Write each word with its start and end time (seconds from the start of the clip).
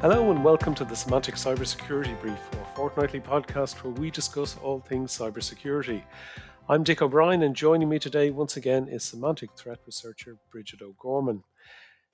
Hello 0.00 0.30
and 0.30 0.44
welcome 0.44 0.76
to 0.76 0.84
the 0.84 0.94
Symantec 0.94 1.34
Cybersecurity 1.34 2.20
Brief, 2.20 2.38
our 2.56 2.66
fortnightly 2.76 3.18
podcast 3.18 3.82
where 3.82 3.92
we 3.92 4.12
discuss 4.12 4.56
all 4.58 4.78
things 4.78 5.10
cybersecurity. 5.10 6.04
I'm 6.68 6.84
Dick 6.84 7.02
O'Brien, 7.02 7.42
and 7.42 7.56
joining 7.56 7.88
me 7.88 7.98
today 7.98 8.30
once 8.30 8.56
again 8.56 8.86
is 8.86 9.02
symantec 9.02 9.56
threat 9.56 9.80
researcher 9.86 10.36
Bridget 10.52 10.82
O'Gorman. 10.82 11.42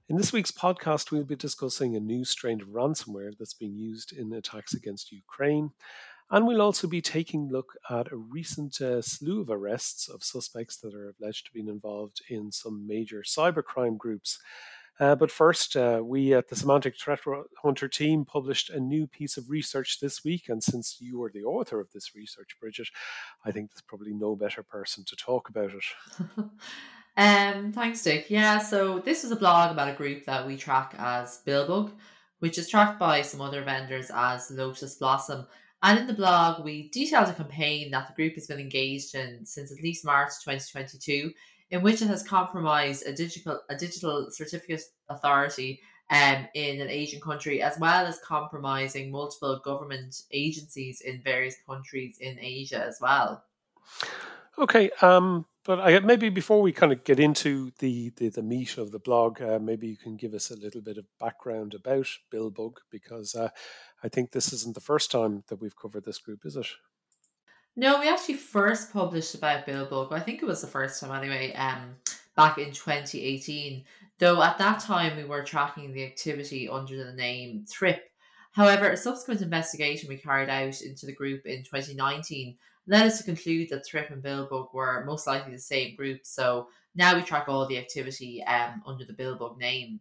In 0.09 0.17
this 0.17 0.33
week's 0.33 0.51
podcast, 0.51 1.11
we'll 1.11 1.25
be 1.25 1.37
discussing 1.37 1.95
a 1.95 2.01
new 2.01 2.25
strain 2.25 2.63
of 2.63 2.69
ransomware 2.69 3.37
that's 3.39 3.53
being 3.53 3.77
used 3.77 4.13
in 4.13 4.33
attacks 4.33 4.73
against 4.73 5.13
Ukraine, 5.13 5.73
and 6.31 6.47
we'll 6.47 6.63
also 6.63 6.89
be 6.89 7.03
taking 7.03 7.49
a 7.51 7.53
look 7.53 7.75
at 7.91 8.11
a 8.11 8.17
recent 8.17 8.81
uh, 8.81 9.03
slew 9.03 9.43
of 9.43 9.51
arrests 9.51 10.09
of 10.09 10.25
suspects 10.25 10.79
that 10.79 10.95
are 10.95 11.15
alleged 11.21 11.45
to 11.45 11.53
be 11.53 11.61
involved 11.61 12.23
in 12.31 12.51
some 12.51 12.87
major 12.87 13.23
cybercrime 13.27 13.99
groups. 13.99 14.39
Uh, 15.01 15.15
but 15.15 15.31
first, 15.31 15.77
uh, 15.77 16.01
we 16.05 16.33
at 16.33 16.49
the 16.49 16.57
Symantec 16.57 16.99
Threat 17.01 17.21
Hunter 17.63 17.89
team 17.89 18.25
published 18.25 18.71
a 18.71 18.79
new 18.79 19.07
piece 19.07 19.37
of 19.37 19.51
research 19.51 19.99
this 20.01 20.23
week. 20.23 20.49
And 20.49 20.63
since 20.63 20.99
you 21.01 21.23
are 21.23 21.31
the 21.33 21.43
author 21.43 21.81
of 21.81 21.91
this 21.93 22.15
research, 22.15 22.57
Bridget, 22.61 22.89
I 23.45 23.51
think 23.51 23.71
there's 23.71 23.83
probably 23.83 24.15
no 24.15 24.37
better 24.37 24.63
person 24.63 25.05
to 25.07 25.17
talk 25.17 25.49
about 25.49 25.73
it. 25.73 25.85
um, 27.17 27.73
thanks, 27.73 28.03
Dick. 28.03 28.27
Yeah, 28.29 28.59
so 28.59 29.01
this 29.01 29.25
is 29.25 29.33
a 29.33 29.37
blog 29.37 29.73
about 29.73 29.89
a 29.89 29.97
group 29.97 30.25
that 30.27 30.47
we 30.47 30.57
track 30.57 30.95
as 30.97 31.43
Billbug, 31.45 31.91
which 32.39 32.57
is 32.57 32.69
tracked 32.69 33.01
by 33.01 33.23
some 33.23 33.41
other 33.41 33.65
vendors 33.65 34.13
as 34.15 34.51
Lotus 34.53 34.95
Blossom. 34.95 35.47
And 35.83 35.99
in 35.99 36.07
the 36.07 36.15
blog, 36.15 36.65
we 36.65 36.89
detailed 36.91 37.29
a 37.29 37.35
campaign 37.35 37.91
that 37.91 38.07
the 38.07 38.15
group 38.15 38.37
has 38.37 38.47
been 38.47 38.61
engaged 38.61 39.15
in 39.17 39.45
since 39.45 39.73
at 39.73 39.83
least 39.83 40.05
March 40.05 40.31
2022 40.45 41.33
in 41.71 41.83
which 41.83 42.03
it 42.03 42.09
has 42.09 42.23
compromised 42.23 43.07
a 43.07 43.13
digital 43.13 43.61
a 43.69 43.77
digital 43.77 44.29
certificate 44.31 44.83
authority 45.09 45.81
um, 46.11 46.47
in 46.55 46.81
an 46.81 46.91
Asian 46.91 47.21
country, 47.21 47.63
as 47.63 47.79
well 47.79 48.07
as 48.07 48.19
compromising 48.21 49.11
multiple 49.11 49.61
government 49.65 50.15
agencies 50.31 51.01
in 51.01 51.23
various 51.23 51.57
countries 51.67 52.19
in 52.21 52.39
Asia 52.39 52.85
as 52.85 52.99
well. 53.01 53.45
Okay, 54.59 54.91
um, 55.03 55.47
but 55.65 55.81
I, 55.81 55.99
maybe 56.01 56.29
before 56.29 56.61
we 56.61 56.73
kind 56.73 56.93
of 56.93 57.05
get 57.05 57.19
into 57.19 57.73
the, 57.79 58.13
the, 58.17 58.29
the 58.29 58.43
meat 58.43 58.79
of 58.79 58.93
the 58.93 58.99
blog, 59.01 59.41
uh, 59.41 59.59
maybe 59.59 59.89
you 59.89 59.97
can 59.97 60.17
give 60.17 60.35
us 60.35 60.51
a 60.51 60.57
little 60.57 60.83
bit 60.83 60.99
of 60.99 61.07
background 61.19 61.75
about 61.75 62.07
Billbug, 62.33 62.75
because 62.91 63.35
uh, 63.35 63.49
I 64.03 64.09
think 64.09 64.31
this 64.31 64.53
isn't 64.53 64.75
the 64.75 64.81
first 64.81 65.11
time 65.11 65.43
that 65.49 65.61
we've 65.61 65.77
covered 65.77 66.05
this 66.05 66.19
group, 66.19 66.41
is 66.45 66.57
it? 66.57 66.67
No, 67.77 67.99
we 68.01 68.09
actually 68.09 68.35
first 68.35 68.93
published 68.93 69.35
about 69.35 69.67
Billbug. 69.67 70.13
I 70.13 70.21
think 70.21 70.43
it 70.43 70.47
was 70.47 70.61
the 70.61 70.69
first 70.69 71.01
time 71.01 71.11
anyway. 71.11 71.53
Um, 71.55 71.97
back 72.37 72.59
in 72.59 72.73
2018. 72.73 73.85
Though 74.19 74.43
at 74.43 74.59
that 74.59 74.81
time 74.81 75.17
we 75.17 75.25
were 75.25 75.43
tracking 75.43 75.93
the 75.93 76.05
activity 76.05 76.69
under 76.69 77.05
the 77.05 77.13
name 77.13 77.65
Thrip. 77.69 78.11
However, 78.53 78.91
a 78.91 78.97
subsequent 78.97 79.43
investigation 79.43 80.09
we 80.09 80.17
carried 80.17 80.49
out 80.49 80.81
into 80.81 81.07
the 81.07 81.15
group 81.15 81.45
in 81.47 81.65
2019 81.65 82.57
led 82.87 83.07
us 83.07 83.19
to 83.19 83.25
conclude 83.25 83.69
that 83.71 83.85
Thrip 83.87 84.11
and 84.11 84.23
Billbug 84.23 84.73
were 84.73 85.05
most 85.05 85.27
likely 85.27 85.53
the 85.53 85.59
same 85.59 85.97
group. 85.97 86.21
So 86.23 86.69
now 86.95 87.17
we 87.17 87.23
track 87.23 87.49
all 87.49 87.67
the 87.67 87.79
activity 87.79 88.45
um, 88.45 88.83
under 88.87 89.05
the 89.05 89.15
Billbug 89.15 89.59
name. 89.59 90.01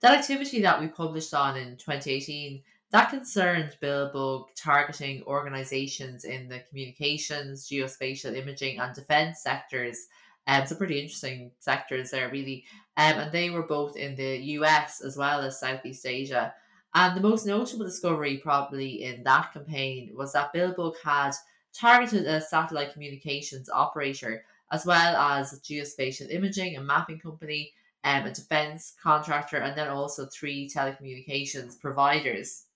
That 0.00 0.18
activity 0.18 0.60
that 0.62 0.80
we 0.80 0.88
published 0.88 1.32
on 1.32 1.56
in 1.56 1.76
2018 1.76 2.62
that 2.94 3.10
concerned 3.10 3.76
Billbug 3.82 4.54
targeting 4.54 5.24
organizations 5.24 6.22
in 6.22 6.48
the 6.48 6.60
communications, 6.60 7.68
geospatial 7.68 8.36
imaging, 8.36 8.78
and 8.78 8.94
defense 8.94 9.40
sectors. 9.42 10.06
Um, 10.46 10.64
some 10.64 10.78
pretty 10.78 11.00
interesting 11.00 11.50
sectors 11.58 12.12
there, 12.12 12.30
really. 12.30 12.62
Um, 12.96 13.18
and 13.18 13.32
they 13.32 13.50
were 13.50 13.64
both 13.64 13.96
in 13.96 14.14
the 14.14 14.36
US 14.58 15.00
as 15.00 15.16
well 15.16 15.40
as 15.40 15.58
Southeast 15.58 16.06
Asia. 16.06 16.54
And 16.94 17.16
the 17.16 17.20
most 17.20 17.46
notable 17.46 17.84
discovery, 17.84 18.38
probably 18.38 19.02
in 19.02 19.24
that 19.24 19.52
campaign, 19.52 20.12
was 20.14 20.32
that 20.34 20.54
Billbug 20.54 20.94
had 21.02 21.32
targeted 21.72 22.28
a 22.28 22.40
satellite 22.40 22.92
communications 22.92 23.68
operator 23.68 24.44
as 24.70 24.86
well 24.86 25.16
as 25.16 25.52
a 25.52 25.56
geospatial 25.56 26.30
imaging 26.30 26.76
and 26.76 26.86
mapping 26.86 27.18
company, 27.18 27.72
um, 28.04 28.24
a 28.24 28.30
defense 28.32 28.94
contractor, 29.02 29.56
and 29.56 29.76
then 29.76 29.88
also 29.88 30.26
three 30.26 30.70
telecommunications 30.70 31.80
providers. 31.80 32.66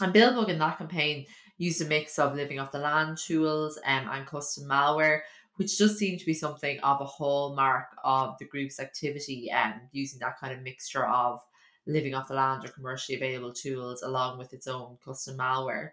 And 0.00 0.14
Billbug 0.14 0.48
in 0.48 0.58
that 0.58 0.78
campaign 0.78 1.26
used 1.58 1.80
a 1.82 1.84
mix 1.84 2.18
of 2.18 2.34
living 2.34 2.58
off 2.58 2.72
the 2.72 2.78
land 2.78 3.18
tools 3.18 3.78
um, 3.86 4.08
and 4.10 4.26
custom 4.26 4.68
malware, 4.68 5.20
which 5.56 5.78
does 5.78 5.98
seem 5.98 6.18
to 6.18 6.26
be 6.26 6.34
something 6.34 6.80
of 6.80 7.00
a 7.00 7.04
hallmark 7.04 7.88
of 8.02 8.36
the 8.38 8.44
group's 8.46 8.80
activity 8.80 9.50
and 9.50 9.74
um, 9.74 9.80
using 9.92 10.18
that 10.18 10.38
kind 10.38 10.52
of 10.52 10.62
mixture 10.62 11.06
of 11.06 11.40
living 11.86 12.14
off 12.14 12.28
the 12.28 12.34
land 12.34 12.64
or 12.64 12.68
commercially 12.68 13.16
available 13.16 13.52
tools 13.52 14.02
along 14.02 14.38
with 14.38 14.52
its 14.52 14.66
own 14.66 14.96
custom 15.04 15.36
malware. 15.38 15.90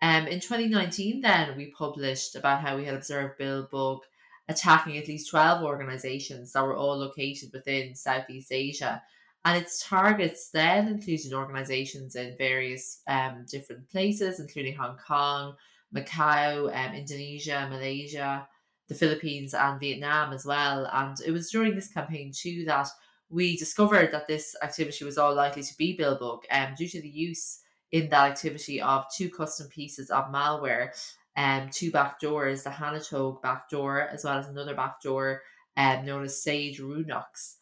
Um, 0.00 0.26
in 0.26 0.40
2019, 0.40 1.20
then 1.20 1.56
we 1.56 1.70
published 1.70 2.34
about 2.34 2.60
how 2.60 2.76
we 2.76 2.84
had 2.84 2.94
observed 2.94 3.38
Billbug 3.38 4.00
attacking 4.48 4.96
at 4.96 5.08
least 5.08 5.30
12 5.30 5.62
organizations 5.62 6.52
that 6.52 6.64
were 6.64 6.76
all 6.76 6.96
located 6.96 7.50
within 7.52 7.94
Southeast 7.94 8.50
Asia 8.50 9.02
and 9.44 9.56
its 9.56 9.86
targets 9.86 10.50
then 10.50 10.88
included 10.88 11.32
organizations 11.32 12.16
in 12.16 12.36
various 12.36 13.02
um, 13.08 13.44
different 13.50 13.88
places, 13.88 14.40
including 14.40 14.74
Hong 14.76 14.96
Kong, 14.96 15.54
Macau, 15.94 16.74
um, 16.74 16.94
Indonesia, 16.94 17.66
Malaysia, 17.70 18.46
the 18.88 18.94
Philippines, 18.94 19.54
and 19.54 19.80
Vietnam 19.80 20.32
as 20.32 20.44
well. 20.44 20.88
And 20.92 21.16
it 21.24 21.30
was 21.30 21.50
during 21.50 21.74
this 21.74 21.92
campaign 21.92 22.32
too 22.34 22.64
that 22.66 22.88
we 23.30 23.56
discovered 23.56 24.12
that 24.12 24.26
this 24.26 24.56
activity 24.62 25.04
was 25.04 25.18
all 25.18 25.34
likely 25.34 25.62
to 25.62 25.76
be 25.76 25.96
Billbug 25.96 26.40
um, 26.50 26.74
due 26.76 26.88
to 26.88 27.00
the 27.00 27.08
use 27.08 27.60
in 27.92 28.08
that 28.10 28.32
activity 28.32 28.80
of 28.80 29.04
two 29.14 29.30
custom 29.30 29.68
pieces 29.68 30.10
of 30.10 30.26
malware, 30.26 30.90
um, 31.36 31.68
two 31.70 31.90
backdoors, 31.90 32.64
the 32.64 32.70
Hannotog 32.70 33.40
backdoor, 33.42 34.08
as 34.08 34.24
well 34.24 34.38
as 34.38 34.48
another 34.48 34.74
backdoor 34.74 35.42
um, 35.76 36.04
known 36.04 36.24
as 36.24 36.42
Sagerunex. 36.44 37.56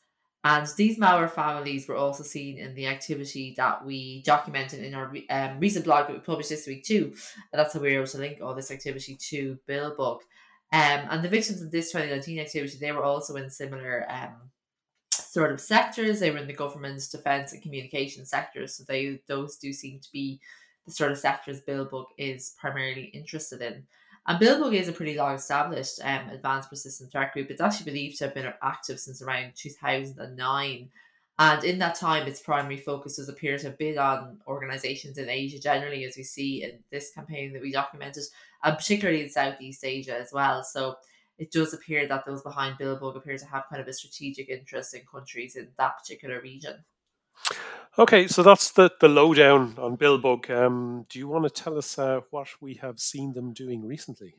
And 0.49 0.69
these 0.77 0.97
malware 0.97 1.29
families 1.29 1.89
were 1.89 1.97
also 1.97 2.23
seen 2.23 2.57
in 2.57 2.73
the 2.77 2.87
activity 2.87 3.53
that 3.57 3.85
we 3.85 4.23
documented 4.23 4.85
in 4.85 4.95
our 4.95 5.13
um, 5.29 5.59
recent 5.59 5.85
blog 5.85 6.07
that 6.07 6.13
we 6.13 6.21
published 6.21 6.51
this 6.51 6.69
week 6.69 6.85
too. 6.85 7.13
And 7.53 7.59
that's 7.59 7.75
how 7.75 7.81
we 7.81 7.89
were 7.89 7.97
able 7.97 8.07
to 8.07 8.19
link 8.19 8.39
all 8.41 8.55
this 8.55 8.71
activity 8.71 9.17
to 9.31 9.59
Billbug. 9.69 10.21
Um, 10.73 11.01
and 11.11 11.25
the 11.25 11.29
victims 11.29 11.63
of 11.63 11.73
this 11.73 11.91
2019 11.91 12.39
activity, 12.39 12.79
they 12.79 12.93
were 12.93 13.03
also 13.03 13.35
in 13.35 13.51
similar 13.51 14.07
um, 14.09 14.53
sort 15.11 15.51
of 15.51 15.61
sectors. 15.61 16.21
They 16.21 16.31
were 16.31 16.39
in 16.39 16.47
the 16.47 16.53
government's 16.53 17.09
defence 17.09 17.53
and 17.53 17.61
communication 17.61 18.25
sectors. 18.25 18.77
So 18.77 18.85
they 18.87 19.23
those 19.27 19.57
do 19.57 19.73
seem 19.73 19.99
to 19.99 20.09
be 20.13 20.41
the 20.87 20.93
sort 20.93 21.11
of 21.11 21.19
sectors 21.19 21.61
Billbug 21.61 22.07
is 22.19 22.55
primarily 22.57 23.07
interested 23.07 23.63
in. 23.63 23.85
And 24.27 24.41
Billbug 24.41 24.75
is 24.75 24.89
a 24.89 24.93
pretty 24.93 25.17
long 25.17 25.37
established 25.37 26.01
um, 26.03 26.29
advanced 26.31 26.69
persistent 26.69 27.13
threat 27.13 27.33
group. 27.33 27.51
It's 27.51 27.61
actually 27.61 27.93
believed 27.93 28.19
to 28.19 28.25
have 28.25 28.35
been 28.35 28.53
active 28.63 28.99
since 28.99 29.23
around 29.23 29.53
2009. 29.55 30.91
And 31.39 31.65
in 31.65 31.79
that 31.79 31.95
time, 31.95 32.27
its 32.27 32.41
primary 32.41 32.79
focus 32.79 33.17
does 33.17 33.29
appear 33.29 33.59
to 33.59 33.67
have 33.67 33.79
been 33.79 33.99
on 33.99 34.39
organizations 34.49 35.19
in 35.19 35.29
Asia 35.29 35.61
generally, 35.61 36.05
as 36.05 36.17
we 36.17 36.23
see 36.23 36.65
in 36.65 36.79
this 36.91 37.13
campaign 37.13 37.53
that 37.53 37.63
we 37.63 37.71
documented, 37.71 38.25
and 38.65 38.77
particularly 38.77 39.23
in 39.23 39.29
Southeast 39.29 39.85
Asia 39.85 40.19
as 40.19 40.33
well. 40.33 40.65
So 40.65 40.97
it 41.39 41.53
does 41.53 41.75
appear 41.75 42.09
that 42.09 42.25
those 42.25 42.43
behind 42.43 42.79
Billbug 42.79 43.17
appear 43.17 43.37
to 43.37 43.47
have 43.47 43.69
kind 43.69 43.83
of 43.83 43.87
a 43.87 43.93
strategic 43.93 44.49
interest 44.49 44.95
in 44.95 45.03
countries 45.03 45.57
in 45.57 45.69
that 45.79 45.99
particular 45.99 46.41
region. 46.41 46.85
Okay, 47.99 48.27
so 48.27 48.43
that's 48.43 48.73
the, 48.73 48.91
the 49.01 49.09
lowdown 49.09 49.75
on 49.79 49.97
Billbug. 49.97 50.51
Um, 50.51 51.07
do 51.09 51.19
you 51.19 51.29
want 51.29 51.45
to 51.45 51.63
tell 51.63 51.79
us 51.79 51.99
uh, 51.99 52.21
what 52.29 52.49
we 52.61 52.75
have 52.75 53.01
seen 53.01 53.33
them 53.33 53.55
doing 53.55 53.87
recently? 53.87 54.35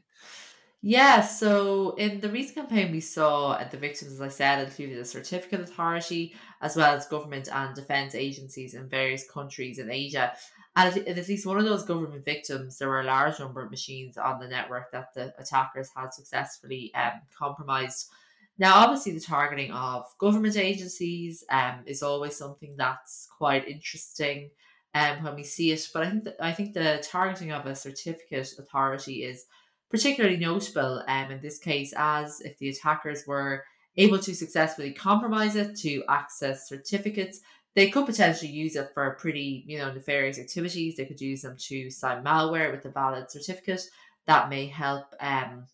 Yeah, 0.84 1.22
so 1.22 1.96
in 1.96 2.20
the 2.20 2.30
recent 2.30 2.56
campaign, 2.56 2.92
we 2.92 3.00
saw 3.00 3.58
the 3.72 3.78
victims, 3.78 4.14
as 4.14 4.22
I 4.22 4.28
said, 4.28 4.64
included 4.64 5.00
a 5.00 5.06
certificate 5.06 5.62
authority, 5.62 6.36
as 6.62 6.76
well 6.76 6.96
as 6.96 7.08
government 7.08 7.50
and 7.52 7.74
defence 7.74 8.14
agencies 8.14 8.76
in 8.76 8.88
various 8.88 9.28
countries 9.28 9.80
in 9.80 9.90
Asia. 9.90 10.34
And 10.76 10.96
at 10.96 11.28
least 11.28 11.48
one 11.48 11.58
of 11.58 11.66
those 11.66 11.84
government 11.84 12.24
victims, 12.24 12.78
there 12.78 12.90
were 12.90 13.02
a 13.02 13.06
large 13.06 13.40
number 13.40 13.64
of 13.64 13.72
machines 13.72 14.20
on 14.20 14.40
the 14.40 14.48
network 14.48 14.92
that 14.92 15.16
the 15.16 15.34
attackers 15.40 15.90
had 15.96 16.14
successfully 16.14 16.94
um, 16.94 17.14
compromised. 17.36 18.12
Now, 18.60 18.84
obviously, 18.84 19.12
the 19.14 19.20
targeting 19.20 19.72
of 19.72 20.06
government 20.20 20.58
agencies 20.58 21.44
um, 21.50 21.84
is 21.86 22.02
always 22.02 22.36
something 22.36 22.76
that's 22.76 23.28
quite 23.38 23.68
interesting 23.68 24.50
um, 24.96 25.24
when 25.24 25.36
we 25.36 25.44
see 25.44 25.72
it. 25.72 25.88
But 25.94 26.04
I 26.04 26.10
think 26.10 26.28
I 26.40 26.52
think 26.52 26.74
the 26.74 27.06
targeting 27.08 27.52
of 27.52 27.66
a 27.66 27.76
certificate 27.76 28.54
authority 28.58 29.24
is 29.24 29.46
particularly 29.90 30.38
notable 30.38 31.04
um, 31.08 31.32
in 31.32 31.42
this 31.42 31.60
case, 31.60 31.94
as 31.96 32.42
if 32.42 32.58
the 32.58 32.70
attackers 32.70 33.26
were 33.28 33.64
able 33.96 34.20
to 34.20 34.36
successfully 34.36 34.92
compromise 34.92 35.56
it 35.56 35.76
to 35.78 36.04
access 36.10 36.68
certificates, 36.68 37.40
they 37.76 37.90
could 37.90 38.06
potentially 38.06 38.52
use 38.52 38.76
it 38.76 38.90
for 38.94 39.18
pretty, 39.20 39.64
you 39.68 39.78
know, 39.78 39.92
nefarious 39.92 40.40
activities. 40.40 40.96
They 40.96 41.06
could 41.06 41.22
use 41.22 41.42
them 41.42 41.58
to 41.68 41.90
sign 41.90 42.24
malware 42.24 42.72
with 42.72 42.86
a 42.86 42.90
valid 42.90 43.30
certificate 43.30 43.82
that 44.26 44.50
may 44.50 44.66
help 44.68 45.06
um, 45.20 45.66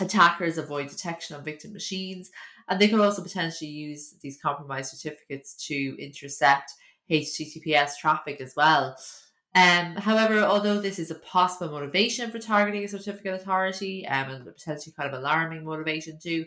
attackers 0.00 0.58
avoid 0.58 0.88
detection 0.88 1.36
on 1.36 1.44
victim 1.44 1.72
machines, 1.72 2.30
and 2.68 2.80
they 2.80 2.88
could 2.88 3.00
also 3.00 3.22
potentially 3.22 3.70
use 3.70 4.14
these 4.20 4.40
compromised 4.40 4.96
certificates 4.96 5.54
to 5.66 5.96
intercept 6.02 6.72
HTTPS 7.10 7.98
traffic 7.98 8.40
as 8.40 8.54
well. 8.56 8.96
Um, 9.54 9.96
however, 9.96 10.40
although 10.40 10.80
this 10.80 10.98
is 10.98 11.10
a 11.10 11.14
possible 11.14 11.72
motivation 11.72 12.30
for 12.30 12.38
targeting 12.38 12.84
a 12.84 12.88
certificate 12.88 13.34
authority 13.34 14.06
um, 14.06 14.30
and 14.30 14.44
potentially 14.44 14.92
kind 14.94 15.12
of 15.12 15.18
alarming 15.18 15.64
motivation 15.64 16.18
too, 16.22 16.44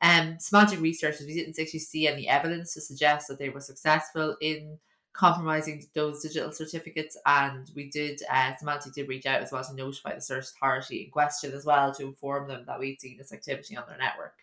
um, 0.00 0.36
symantec 0.36 0.80
researchers, 0.80 1.26
we 1.26 1.34
didn't 1.34 1.58
actually 1.58 1.80
see 1.80 2.06
any 2.06 2.28
evidence 2.28 2.74
to 2.74 2.80
suggest 2.80 3.26
that 3.26 3.40
they 3.40 3.48
were 3.48 3.60
successful 3.60 4.36
in 4.40 4.78
compromising 5.12 5.84
those 5.94 6.22
digital 6.22 6.52
certificates. 6.52 7.16
And 7.26 7.70
we 7.74 7.90
did, 7.90 8.22
uh, 8.30 8.52
Symantec 8.62 8.94
did 8.94 9.08
reach 9.08 9.26
out 9.26 9.42
as 9.42 9.52
well 9.52 9.64
to 9.64 9.74
notify 9.74 10.14
the 10.14 10.20
cert 10.20 10.52
authority 10.52 11.04
in 11.04 11.10
question 11.10 11.52
as 11.52 11.64
well 11.64 11.92
to 11.94 12.06
inform 12.06 12.48
them 12.48 12.64
that 12.66 12.78
we'd 12.78 13.00
seen 13.00 13.18
this 13.18 13.32
activity 13.32 13.76
on 13.76 13.84
their 13.88 13.98
network. 13.98 14.34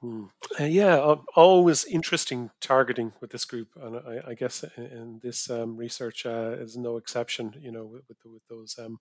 Hmm. 0.00 0.24
Uh, 0.58 0.64
yeah, 0.64 0.96
always 1.36 1.84
interesting 1.84 2.50
targeting 2.62 3.12
with 3.20 3.32
this 3.32 3.44
group, 3.44 3.68
and 3.78 3.96
I, 3.96 4.30
I 4.30 4.34
guess 4.34 4.64
in, 4.78 4.84
in 4.84 5.20
this 5.22 5.50
um, 5.50 5.76
research 5.76 6.24
uh, 6.24 6.56
is 6.58 6.74
no 6.74 6.96
exception. 6.96 7.52
You 7.60 7.70
know, 7.70 7.84
with 7.84 8.08
with, 8.08 8.16
with 8.24 8.48
those 8.48 8.78
um, 8.78 8.98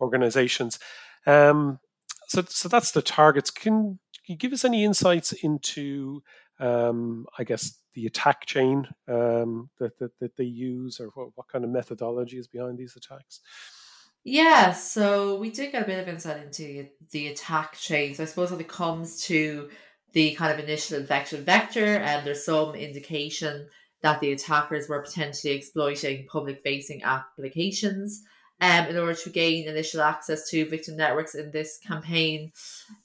organizations. 0.00 0.78
Um, 1.26 1.80
so, 2.28 2.44
so 2.48 2.68
that's 2.68 2.92
the 2.92 3.02
targets. 3.02 3.50
Can 3.50 3.98
you 4.26 4.36
give 4.36 4.52
us 4.52 4.64
any 4.64 4.84
insights 4.84 5.32
into, 5.32 6.22
um, 6.60 7.26
I 7.38 7.42
guess, 7.42 7.78
the 7.96 8.06
attack 8.06 8.44
chain 8.44 8.86
um, 9.08 9.70
that, 9.80 9.98
that 9.98 10.12
that 10.20 10.36
they 10.36 10.44
use, 10.44 11.00
or 11.00 11.06
what, 11.14 11.28
what 11.34 11.48
kind 11.48 11.64
of 11.64 11.70
methodology 11.70 12.38
is 12.38 12.46
behind 12.46 12.78
these 12.78 12.94
attacks? 12.94 13.40
Yeah, 14.22 14.72
so 14.72 15.36
we 15.36 15.50
did 15.50 15.72
get 15.72 15.82
a 15.82 15.86
bit 15.86 16.00
of 16.00 16.08
insight 16.08 16.44
into 16.44 16.88
the 17.10 17.28
attack 17.28 17.76
chains. 17.78 18.20
I 18.20 18.26
suppose 18.26 18.50
when 18.50 18.60
it 18.60 18.68
comes 18.68 19.22
to 19.22 19.70
the 20.12 20.34
kind 20.34 20.52
of 20.52 20.62
initial 20.62 20.98
infection 20.98 21.44
vector, 21.44 21.96
and 21.96 22.26
there's 22.26 22.44
some 22.44 22.74
indication 22.74 23.68
that 24.02 24.20
the 24.20 24.32
attackers 24.32 24.88
were 24.88 25.02
potentially 25.02 25.54
exploiting 25.54 26.26
public 26.26 26.60
facing 26.60 27.02
applications 27.02 28.22
um, 28.60 28.86
in 28.86 28.96
order 28.96 29.14
to 29.14 29.30
gain 29.30 29.68
initial 29.68 30.00
access 30.00 30.48
to 30.50 30.68
victim 30.68 30.96
networks 30.96 31.34
in 31.34 31.50
this 31.50 31.78
campaign. 31.78 32.52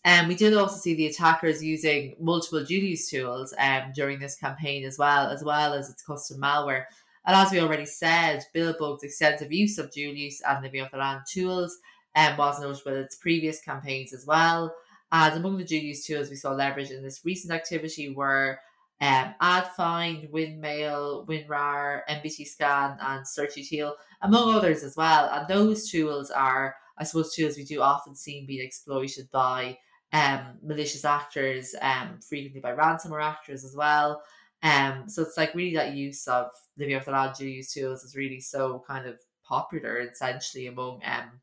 And 0.06 0.24
um, 0.24 0.28
we 0.28 0.36
did 0.36 0.54
also 0.54 0.78
see 0.78 0.94
the 0.94 1.08
attackers 1.08 1.64
using 1.64 2.16
multiple 2.20 2.64
use 2.64 3.10
tools 3.10 3.54
um, 3.58 3.92
during 3.94 4.20
this 4.20 4.36
campaign 4.36 4.86
as 4.86 4.98
well, 4.98 5.28
as 5.28 5.44
well 5.44 5.74
as 5.74 5.90
its 5.90 6.04
custom 6.04 6.42
malware. 6.42 6.86
And 7.26 7.36
as 7.36 7.52
we 7.52 7.60
already 7.60 7.86
said, 7.86 8.46
Billbug's 8.56 9.04
extensive 9.04 9.52
use 9.52 9.78
of 9.78 9.96
use 9.96 10.42
and 10.42 10.64
the 10.64 10.88
Land 10.98 11.22
tools 11.30 11.78
um, 12.16 12.38
was 12.38 12.60
notable 12.60 12.94
in 12.94 13.04
its 13.04 13.16
previous 13.16 13.62
campaigns 13.62 14.14
as 14.14 14.26
well. 14.26 14.74
And 15.12 15.36
among 15.36 15.58
the 15.58 15.66
use 15.66 16.06
tools 16.06 16.30
we 16.30 16.36
saw 16.38 16.52
leveraged 16.52 16.92
in 16.92 17.04
this 17.04 17.22
recent 17.26 17.54
activity 17.54 18.10
were 18.10 18.60
um, 19.02 19.34
AdFind, 19.42 20.32
WinMail, 20.32 21.28
WinRAR, 21.28 22.02
NBT 22.08 22.48
Scan, 22.48 22.98
and 23.02 23.26
Certutil, 23.26 23.94
among 24.22 24.54
others 24.54 24.84
as 24.84 24.96
well. 24.96 25.30
And 25.34 25.48
those 25.48 25.90
tools 25.90 26.30
are, 26.30 26.76
I 27.00 27.04
suppose, 27.04 27.34
tools 27.34 27.58
we 27.58 27.64
do 27.64 27.82
often 27.82 28.16
see 28.16 28.46
being 28.46 28.64
exploited 28.66 29.30
by 29.32 29.80
um, 30.14 30.42
malicious 30.62 31.04
actors, 31.04 31.74
um, 31.82 32.20
frequently 32.28 32.62
by 32.62 32.74
ransomware 32.74 33.24
actors 33.24 33.66
as 33.66 33.76
well. 33.76 34.22
Um, 34.62 35.06
so 35.08 35.24
it's 35.24 35.38
like 35.38 35.56
really 35.56 35.76
that 35.76 35.96
use 35.96 36.28
of 36.28 36.52
the 36.78 37.02
land 37.08 37.40
use 37.40 37.74
tools 37.74 38.04
is 38.04 38.16
really 38.16 38.40
so 38.40 38.84
kind 38.86 39.08
of 39.08 39.20
popular 39.44 40.00
essentially 40.00 40.68
among 40.68 41.02
um, 41.04 41.42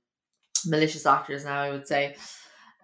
malicious 0.67 1.07
actors 1.07 1.45
now, 1.45 1.61
I 1.61 1.71
would 1.71 1.89
say. 1.89 2.15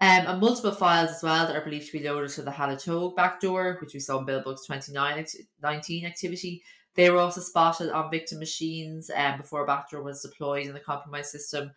Um, 0.01 0.27
and 0.27 0.41
multiple 0.41 0.73
files 0.73 1.11
as 1.11 1.23
well 1.23 1.47
that 1.47 1.55
are 1.55 1.63
believed 1.63 1.87
to 1.87 1.97
be 1.97 2.03
loaded 2.03 2.29
to 2.31 2.41
the 2.41 2.51
Hannotog 2.51 3.15
backdoor, 3.15 3.77
which 3.79 3.93
we 3.93 3.99
saw 4.01 4.19
in 4.19 4.25
Billbug's 4.25 4.67
2019 4.67 6.05
activity. 6.05 6.63
They 6.95 7.09
were 7.09 7.19
also 7.19 7.41
spotted 7.41 7.91
on 7.91 8.11
victim 8.11 8.39
machines 8.39 9.09
um, 9.15 9.37
before 9.37 9.63
a 9.63 9.67
backdoor 9.67 10.03
was 10.03 10.21
deployed 10.21 10.65
in 10.65 10.73
the 10.73 10.79
compromised 10.79 11.29
system. 11.29 11.71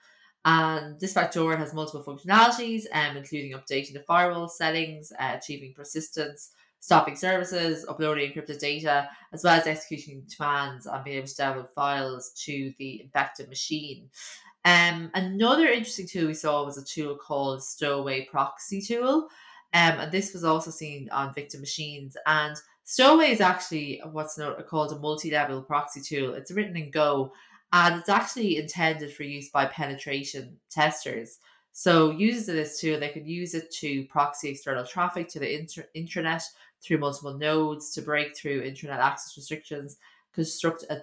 And 0.44 0.98
this 0.98 1.14
backdoor 1.14 1.56
has 1.56 1.74
multiple 1.74 2.04
functionalities, 2.04 2.84
um, 2.92 3.16
including 3.16 3.52
updating 3.52 3.92
the 3.92 4.04
firewall 4.06 4.48
settings, 4.48 5.12
uh, 5.18 5.34
achieving 5.36 5.74
persistence, 5.74 6.52
stopping 6.80 7.16
services, 7.16 7.84
uploading 7.88 8.32
encrypted 8.32 8.58
data, 8.58 9.08
as 9.32 9.42
well 9.42 9.58
as 9.58 9.66
executing 9.66 10.24
commands 10.34 10.86
and 10.86 11.04
being 11.04 11.18
able 11.18 11.26
to 11.26 11.34
download 11.34 11.72
files 11.74 12.32
to 12.44 12.72
the 12.78 13.02
infected 13.02 13.48
machine. 13.48 14.08
Um, 14.68 15.10
another 15.14 15.66
interesting 15.66 16.06
tool 16.06 16.26
we 16.26 16.34
saw 16.34 16.62
was 16.62 16.76
a 16.76 16.84
tool 16.84 17.16
called 17.16 17.64
Stowaway 17.64 18.26
Proxy 18.26 18.82
Tool. 18.82 19.28
Um, 19.72 20.00
and 20.00 20.12
this 20.12 20.34
was 20.34 20.44
also 20.44 20.70
seen 20.70 21.08
on 21.10 21.32
victim 21.32 21.60
machines. 21.60 22.18
And 22.26 22.54
Stowaway 22.84 23.30
is 23.30 23.40
actually 23.40 24.02
what's 24.12 24.38
called 24.68 24.92
a 24.92 24.98
multi-level 24.98 25.62
proxy 25.62 26.02
tool. 26.02 26.34
It's 26.34 26.50
written 26.50 26.76
in 26.76 26.90
Go, 26.90 27.32
and 27.72 27.98
it's 27.98 28.10
actually 28.10 28.58
intended 28.58 29.10
for 29.10 29.22
use 29.22 29.48
by 29.48 29.64
penetration 29.64 30.58
testers. 30.68 31.38
So 31.72 32.10
users 32.10 32.50
of 32.50 32.56
this 32.56 32.78
tool, 32.78 33.00
they 33.00 33.08
could 33.08 33.26
use 33.26 33.54
it 33.54 33.70
to 33.76 34.04
proxy 34.04 34.50
external 34.50 34.84
traffic 34.84 35.28
to 35.28 35.38
the 35.38 35.60
inter- 35.60 35.88
intranet 35.96 36.42
through 36.82 36.98
multiple 36.98 37.38
nodes 37.38 37.94
to 37.94 38.02
break 38.02 38.36
through 38.36 38.60
internet 38.60 39.00
access 39.00 39.34
restrictions, 39.34 39.96
construct 40.34 40.84
a 40.90 40.98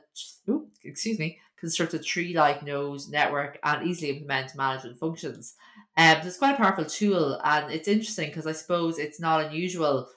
excuse 0.83 1.17
me, 1.17 1.39
construct 1.65 1.95
a 1.95 1.99
tree-like 1.99 2.61
node 2.61 3.01
network 3.09 3.57
and 3.63 3.87
easily 3.87 4.11
implement 4.11 4.55
management 4.55 4.99
functions. 4.99 5.55
Um, 5.97 6.17
so 6.21 6.27
it's 6.27 6.37
quite 6.37 6.53
a 6.53 6.57
powerful 6.57 6.85
tool, 6.85 7.41
and 7.43 7.73
it's 7.73 7.87
interesting 7.87 8.29
because 8.29 8.45
I 8.45 8.51
suppose 8.51 8.99
it's 8.99 9.19
not 9.19 9.45
unusual 9.45 10.07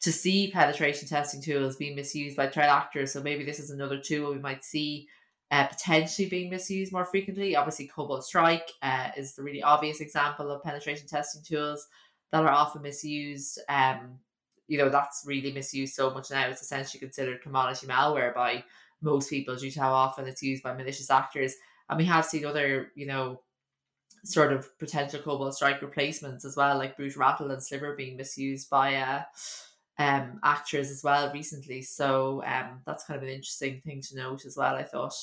to 0.00 0.10
see 0.10 0.50
penetration 0.50 1.06
testing 1.06 1.42
tools 1.42 1.76
being 1.76 1.96
misused 1.96 2.34
by 2.34 2.48
threat 2.48 2.70
actors. 2.70 3.12
So 3.12 3.22
maybe 3.22 3.44
this 3.44 3.60
is 3.60 3.68
another 3.68 4.00
tool 4.00 4.32
we 4.32 4.38
might 4.38 4.64
see 4.64 5.06
uh, 5.50 5.66
potentially 5.66 6.30
being 6.30 6.48
misused 6.48 6.92
more 6.92 7.04
frequently. 7.04 7.54
Obviously, 7.54 7.88
Cobalt 7.88 8.24
Strike 8.24 8.70
uh, 8.80 9.10
is 9.18 9.34
the 9.34 9.42
really 9.42 9.62
obvious 9.62 10.00
example 10.00 10.50
of 10.50 10.62
penetration 10.62 11.06
testing 11.08 11.42
tools 11.42 11.86
that 12.32 12.42
are 12.42 12.50
often 12.50 12.80
misused. 12.80 13.60
Um, 13.68 14.18
you 14.66 14.78
know, 14.78 14.88
that's 14.88 15.24
really 15.26 15.52
misused 15.52 15.94
so 15.94 16.10
much 16.10 16.30
now. 16.30 16.48
It's 16.48 16.62
essentially 16.62 17.00
considered 17.00 17.42
commodity 17.42 17.86
malware 17.86 18.34
by 18.34 18.64
most 19.06 19.30
people 19.30 19.56
due 19.56 19.70
to 19.70 19.80
how 19.80 19.92
often 19.92 20.26
it's 20.26 20.42
used 20.42 20.62
by 20.62 20.74
malicious 20.74 21.10
actors. 21.10 21.54
And 21.88 21.98
we 21.98 22.04
have 22.04 22.26
seen 22.26 22.44
other, 22.44 22.92
you 22.94 23.06
know, 23.06 23.40
sort 24.24 24.52
of 24.52 24.76
potential 24.78 25.20
Cobalt 25.22 25.54
Strike 25.54 25.80
replacements 25.80 26.44
as 26.44 26.56
well, 26.56 26.76
like 26.76 26.96
Brute 26.96 27.14
Ratel 27.14 27.52
and 27.52 27.62
Sliver 27.62 27.94
being 27.94 28.16
misused 28.16 28.68
by 28.68 28.96
uh, 28.96 29.22
um, 29.98 30.40
actors 30.42 30.90
as 30.90 31.02
well 31.02 31.32
recently. 31.32 31.80
So 31.82 32.42
um, 32.44 32.82
that's 32.84 33.04
kind 33.04 33.16
of 33.16 33.22
an 33.22 33.34
interesting 33.34 33.80
thing 33.84 34.02
to 34.02 34.16
note 34.16 34.44
as 34.44 34.56
well, 34.56 34.74
I 34.74 34.82
thought. 34.82 35.14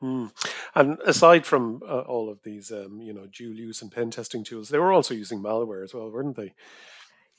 Hmm. 0.00 0.26
And 0.74 0.98
aside 1.04 1.44
from 1.46 1.82
uh, 1.86 2.00
all 2.00 2.30
of 2.30 2.42
these, 2.42 2.72
um, 2.72 3.00
you 3.00 3.12
know, 3.12 3.26
dual 3.26 3.54
use 3.54 3.82
and 3.82 3.90
pen 3.90 4.10
testing 4.10 4.44
tools, 4.44 4.68
they 4.68 4.78
were 4.78 4.92
also 4.92 5.14
using 5.14 5.42
malware 5.42 5.84
as 5.84 5.94
well, 5.94 6.10
weren't 6.10 6.36
they? 6.36 6.54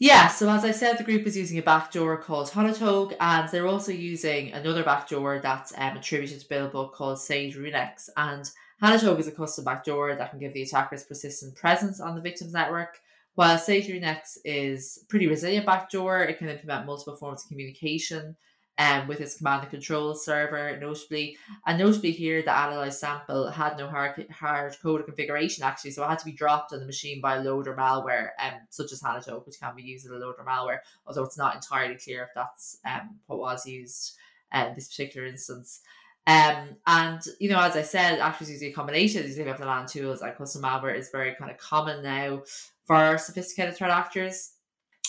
Yeah, 0.03 0.27
so 0.27 0.49
as 0.49 0.65
I 0.65 0.71
said, 0.71 0.97
the 0.97 1.03
group 1.05 1.25
is 1.25 1.37
using 1.37 1.57
a 1.59 1.61
backdoor 1.61 2.17
called 2.17 2.49
Hannotog, 2.49 3.15
and 3.21 3.47
they're 3.47 3.67
also 3.67 3.93
using 3.93 4.51
another 4.51 4.83
backdoor 4.83 5.39
that's 5.39 5.71
um, 5.77 5.95
attributed 5.95 6.41
to 6.41 6.47
Billbug 6.47 6.91
called 6.91 7.19
Sagerunex. 7.19 8.09
And 8.17 8.51
Hannotog 8.81 9.17
is 9.17 9.29
a 9.29 9.31
custom 9.31 9.63
backdoor 9.63 10.17
that 10.17 10.31
can 10.31 10.39
give 10.39 10.51
the 10.51 10.63
attackers 10.63 11.05
persistent 11.05 11.55
presence 11.55 12.01
on 12.01 12.15
the 12.15 12.21
victim's 12.21 12.51
network. 12.51 12.99
While 13.35 13.57
Sagerunex 13.57 14.39
is 14.43 15.05
pretty 15.07 15.27
resilient 15.27 15.65
backdoor, 15.65 16.23
it 16.23 16.37
can 16.37 16.49
implement 16.49 16.85
multiple 16.85 17.15
forms 17.15 17.43
of 17.43 17.47
communication 17.47 18.35
um, 18.77 19.07
with 19.07 19.21
its 19.21 19.37
command 19.37 19.61
and 19.61 19.71
control 19.71 20.15
server, 20.15 20.77
notably. 20.79 21.37
And 21.65 21.77
notably 21.77 22.11
here, 22.11 22.41
the 22.41 22.55
analyzed 22.55 22.99
sample 22.99 23.49
had 23.49 23.77
no 23.77 23.87
hard, 23.87 24.25
hard 24.31 24.75
coded 24.81 25.05
configuration 25.05 25.63
actually, 25.63 25.91
so 25.91 26.03
it 26.03 26.09
had 26.09 26.19
to 26.19 26.25
be 26.25 26.31
dropped 26.31 26.73
on 26.73 26.79
the 26.79 26.85
machine 26.85 27.21
by 27.21 27.37
loader 27.37 27.75
malware, 27.75 28.29
um, 28.39 28.53
such 28.69 28.91
as 28.91 29.01
Hanatope, 29.01 29.45
which 29.45 29.59
can 29.59 29.75
be 29.75 29.83
used 29.83 30.05
as 30.05 30.11
a 30.11 30.15
loader 30.15 30.43
malware, 30.47 30.79
although 31.05 31.23
it's 31.23 31.37
not 31.37 31.55
entirely 31.55 31.95
clear 31.95 32.23
if 32.23 32.29
that's 32.35 32.79
um, 32.85 33.19
what 33.27 33.39
was 33.39 33.65
used 33.65 34.17
in 34.53 34.73
this 34.75 34.87
particular 34.87 35.27
instance. 35.27 35.81
Um, 36.25 36.77
and 36.87 37.21
you 37.39 37.49
know, 37.49 37.59
as 37.59 37.75
I 37.75 37.81
said, 37.81 38.19
actors 38.19 38.49
using 38.49 38.71
a 38.71 38.73
combination 38.73 39.23
these 39.23 39.37
of 39.37 39.57
the 39.57 39.65
land 39.65 39.89
tools 39.89 40.21
and 40.21 40.35
custom 40.35 40.61
malware 40.61 40.97
is 40.97 41.09
very 41.09 41.35
kind 41.35 41.51
of 41.51 41.57
common 41.57 42.01
now 42.01 42.43
for 42.85 43.17
sophisticated 43.17 43.75
threat 43.75 43.91
actors. 43.91 44.53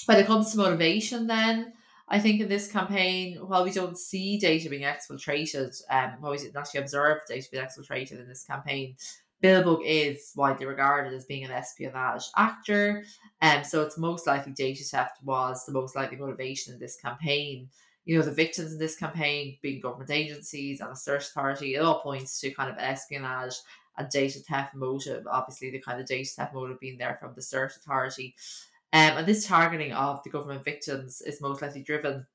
When 0.06 0.18
it 0.18 0.26
comes 0.26 0.50
to 0.50 0.59
motivation, 0.59 1.26
then 1.26 1.73
I 2.09 2.19
think 2.21 2.41
in 2.41 2.49
this 2.49 2.71
campaign, 2.71 3.37
while 3.37 3.65
we 3.65 3.73
don't 3.73 3.99
see 3.99 4.39
data 4.39 4.69
being 4.69 4.83
exfiltrated, 4.83 5.75
um, 5.91 6.13
while 6.21 6.33
we 6.33 6.39
didn't 6.39 6.57
actually 6.57 6.81
observe 6.81 7.21
data 7.29 7.49
being 7.51 7.65
exfiltrated 7.65 8.21
in 8.21 8.29
this 8.29 8.45
campaign, 8.45 8.97
Billbug 9.43 9.83
is 9.85 10.33
widely 10.37 10.67
regarded 10.67 11.13
as 11.13 11.27
being 11.27 11.45
an 11.45 11.51
espionage 11.51 12.25
actor, 12.37 13.05
and 13.41 13.59
um, 13.59 13.65
so 13.65 13.83
it's 13.83 13.99
most 13.99 14.27
likely 14.27 14.53
data 14.53 14.85
theft 14.85 15.23
was 15.23 15.67
the 15.67 15.73
most 15.73 15.97
likely 15.97 16.17
motivation 16.17 16.73
in 16.73 16.81
this 16.81 16.97
campaign. 16.97 17.69
You 18.07 18.19
know, 18.19 18.25
the 18.25 18.33
victims 18.33 18.73
in 18.73 18.79
this 18.79 18.97
campaign 18.97 19.59
being 19.61 19.81
government 19.81 20.11
agencies 20.11 20.81
and 20.81 20.91
a 20.91 20.95
cert 20.95 21.29
authority, 21.29 21.75
it 21.75 21.79
all 21.79 22.01
points 22.01 22.41
to 22.41 22.51
kind 22.53 22.71
of 22.71 22.79
espionage 22.79 23.55
and 23.97 24.09
data 24.09 24.41
theft 24.41 24.75
motive. 24.75 25.27
Obviously, 25.27 25.71
the 25.71 25.79
kind 25.79 26.01
of 26.01 26.07
data 26.07 26.29
theft 26.29 26.55
motive 26.55 26.81
being 26.81 26.99
there 26.99 27.19
from 27.21 27.35
the 27.35 27.41
cert 27.41 27.77
authority. 27.77 28.35
Um, 28.95 29.19
and 29.19 29.27
this 29.27 29.45
targeting 29.45 29.93
of 29.93 30.23
the 30.23 30.31
government 30.31 30.65
victims 30.65 31.21
is 31.21 31.41
most 31.41 31.61
likely 31.61 31.83
driven 31.83 32.27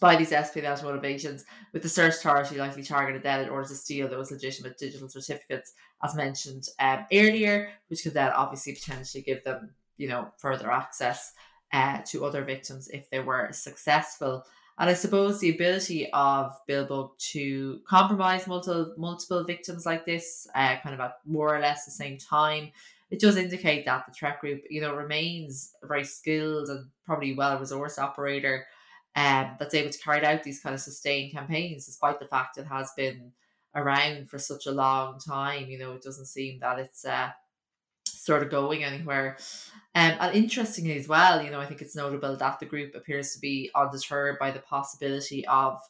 by 0.00 0.16
these 0.16 0.32
espionage 0.32 0.82
motivations, 0.82 1.44
with 1.72 1.82
the 1.82 1.88
cert 1.88 2.08
authority 2.08 2.58
likely 2.58 2.82
targeted 2.82 3.22
then 3.22 3.44
in 3.44 3.48
order 3.48 3.68
to 3.68 3.76
steal 3.76 4.08
those 4.08 4.32
legitimate 4.32 4.76
digital 4.76 5.08
certificates, 5.08 5.72
as 6.02 6.16
mentioned 6.16 6.66
um, 6.80 7.06
earlier, 7.12 7.70
which 7.86 8.02
could 8.02 8.12
then 8.12 8.32
obviously 8.32 8.74
potentially 8.74 9.22
give 9.22 9.44
them, 9.44 9.70
you 9.96 10.08
know, 10.08 10.32
further 10.36 10.70
access 10.70 11.32
uh, 11.72 11.98
to 12.06 12.24
other 12.24 12.44
victims 12.44 12.88
if 12.88 13.08
they 13.10 13.20
were 13.20 13.48
successful. 13.52 14.44
And 14.78 14.90
I 14.90 14.94
suppose 14.94 15.38
the 15.38 15.54
ability 15.54 16.10
of 16.12 16.52
Billbug 16.68 17.16
to 17.32 17.80
compromise 17.86 18.46
multiple 18.48 18.92
multiple 18.96 19.44
victims 19.44 19.86
like 19.86 20.04
this, 20.04 20.48
uh, 20.54 20.76
kind 20.82 20.94
of 20.94 21.00
at 21.00 21.18
more 21.24 21.54
or 21.54 21.60
less 21.60 21.84
the 21.84 21.92
same 21.92 22.18
time, 22.18 22.72
it 23.10 23.20
does 23.20 23.36
indicate 23.36 23.84
that 23.84 24.04
the 24.06 24.12
threat 24.12 24.40
group, 24.40 24.62
you 24.68 24.80
know, 24.80 24.94
remains 24.94 25.72
a 25.82 25.86
very 25.86 26.02
skilled 26.04 26.68
and 26.68 26.86
probably 27.06 27.34
well 27.34 27.58
resourced 27.58 27.98
operator 27.98 28.66
um, 29.14 29.54
that's 29.60 29.74
able 29.74 29.90
to 29.90 29.98
carry 29.98 30.24
out 30.24 30.42
these 30.42 30.60
kind 30.60 30.74
of 30.74 30.80
sustained 30.80 31.32
campaigns, 31.32 31.86
despite 31.86 32.18
the 32.18 32.26
fact 32.26 32.58
it 32.58 32.66
has 32.66 32.90
been 32.96 33.30
around 33.76 34.28
for 34.28 34.38
such 34.38 34.66
a 34.66 34.72
long 34.72 35.20
time. 35.20 35.68
You 35.68 35.78
know, 35.78 35.92
it 35.92 36.02
doesn't 36.02 36.26
seem 36.26 36.58
that 36.60 36.80
it's 36.80 37.04
uh, 37.04 37.30
sort 38.24 38.42
of 38.42 38.50
going 38.50 38.84
anywhere. 38.84 39.36
Um, 39.94 40.14
and 40.18 40.34
interestingly 40.34 40.98
as 40.98 41.08
well, 41.08 41.42
you 41.42 41.50
know, 41.50 41.60
I 41.60 41.66
think 41.66 41.82
it's 41.82 41.94
notable 41.96 42.36
that 42.36 42.58
the 42.58 42.66
group 42.66 42.94
appears 42.94 43.32
to 43.32 43.40
be 43.40 43.70
undeterred 43.74 44.38
by 44.38 44.50
the 44.50 44.60
possibility 44.60 45.46
of, 45.46 45.80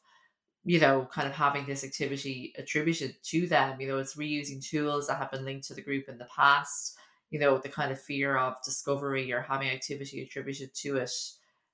you 0.64 0.80
know, 0.80 1.06
kind 1.12 1.28
of 1.28 1.34
having 1.34 1.66
this 1.66 1.84
activity 1.84 2.52
attributed 2.58 3.16
to 3.24 3.46
them. 3.46 3.80
You 3.80 3.88
know, 3.88 3.98
it's 3.98 4.16
reusing 4.16 4.64
tools 4.64 5.06
that 5.06 5.18
have 5.18 5.30
been 5.30 5.44
linked 5.44 5.66
to 5.68 5.74
the 5.74 5.82
group 5.82 6.08
in 6.08 6.18
the 6.18 6.28
past. 6.34 6.96
You 7.30 7.38
know, 7.38 7.58
the 7.58 7.68
kind 7.68 7.92
of 7.92 8.00
fear 8.00 8.36
of 8.36 8.62
discovery 8.64 9.32
or 9.32 9.42
having 9.42 9.68
activity 9.70 10.22
attributed 10.22 10.74
to 10.76 10.96
it 10.98 11.10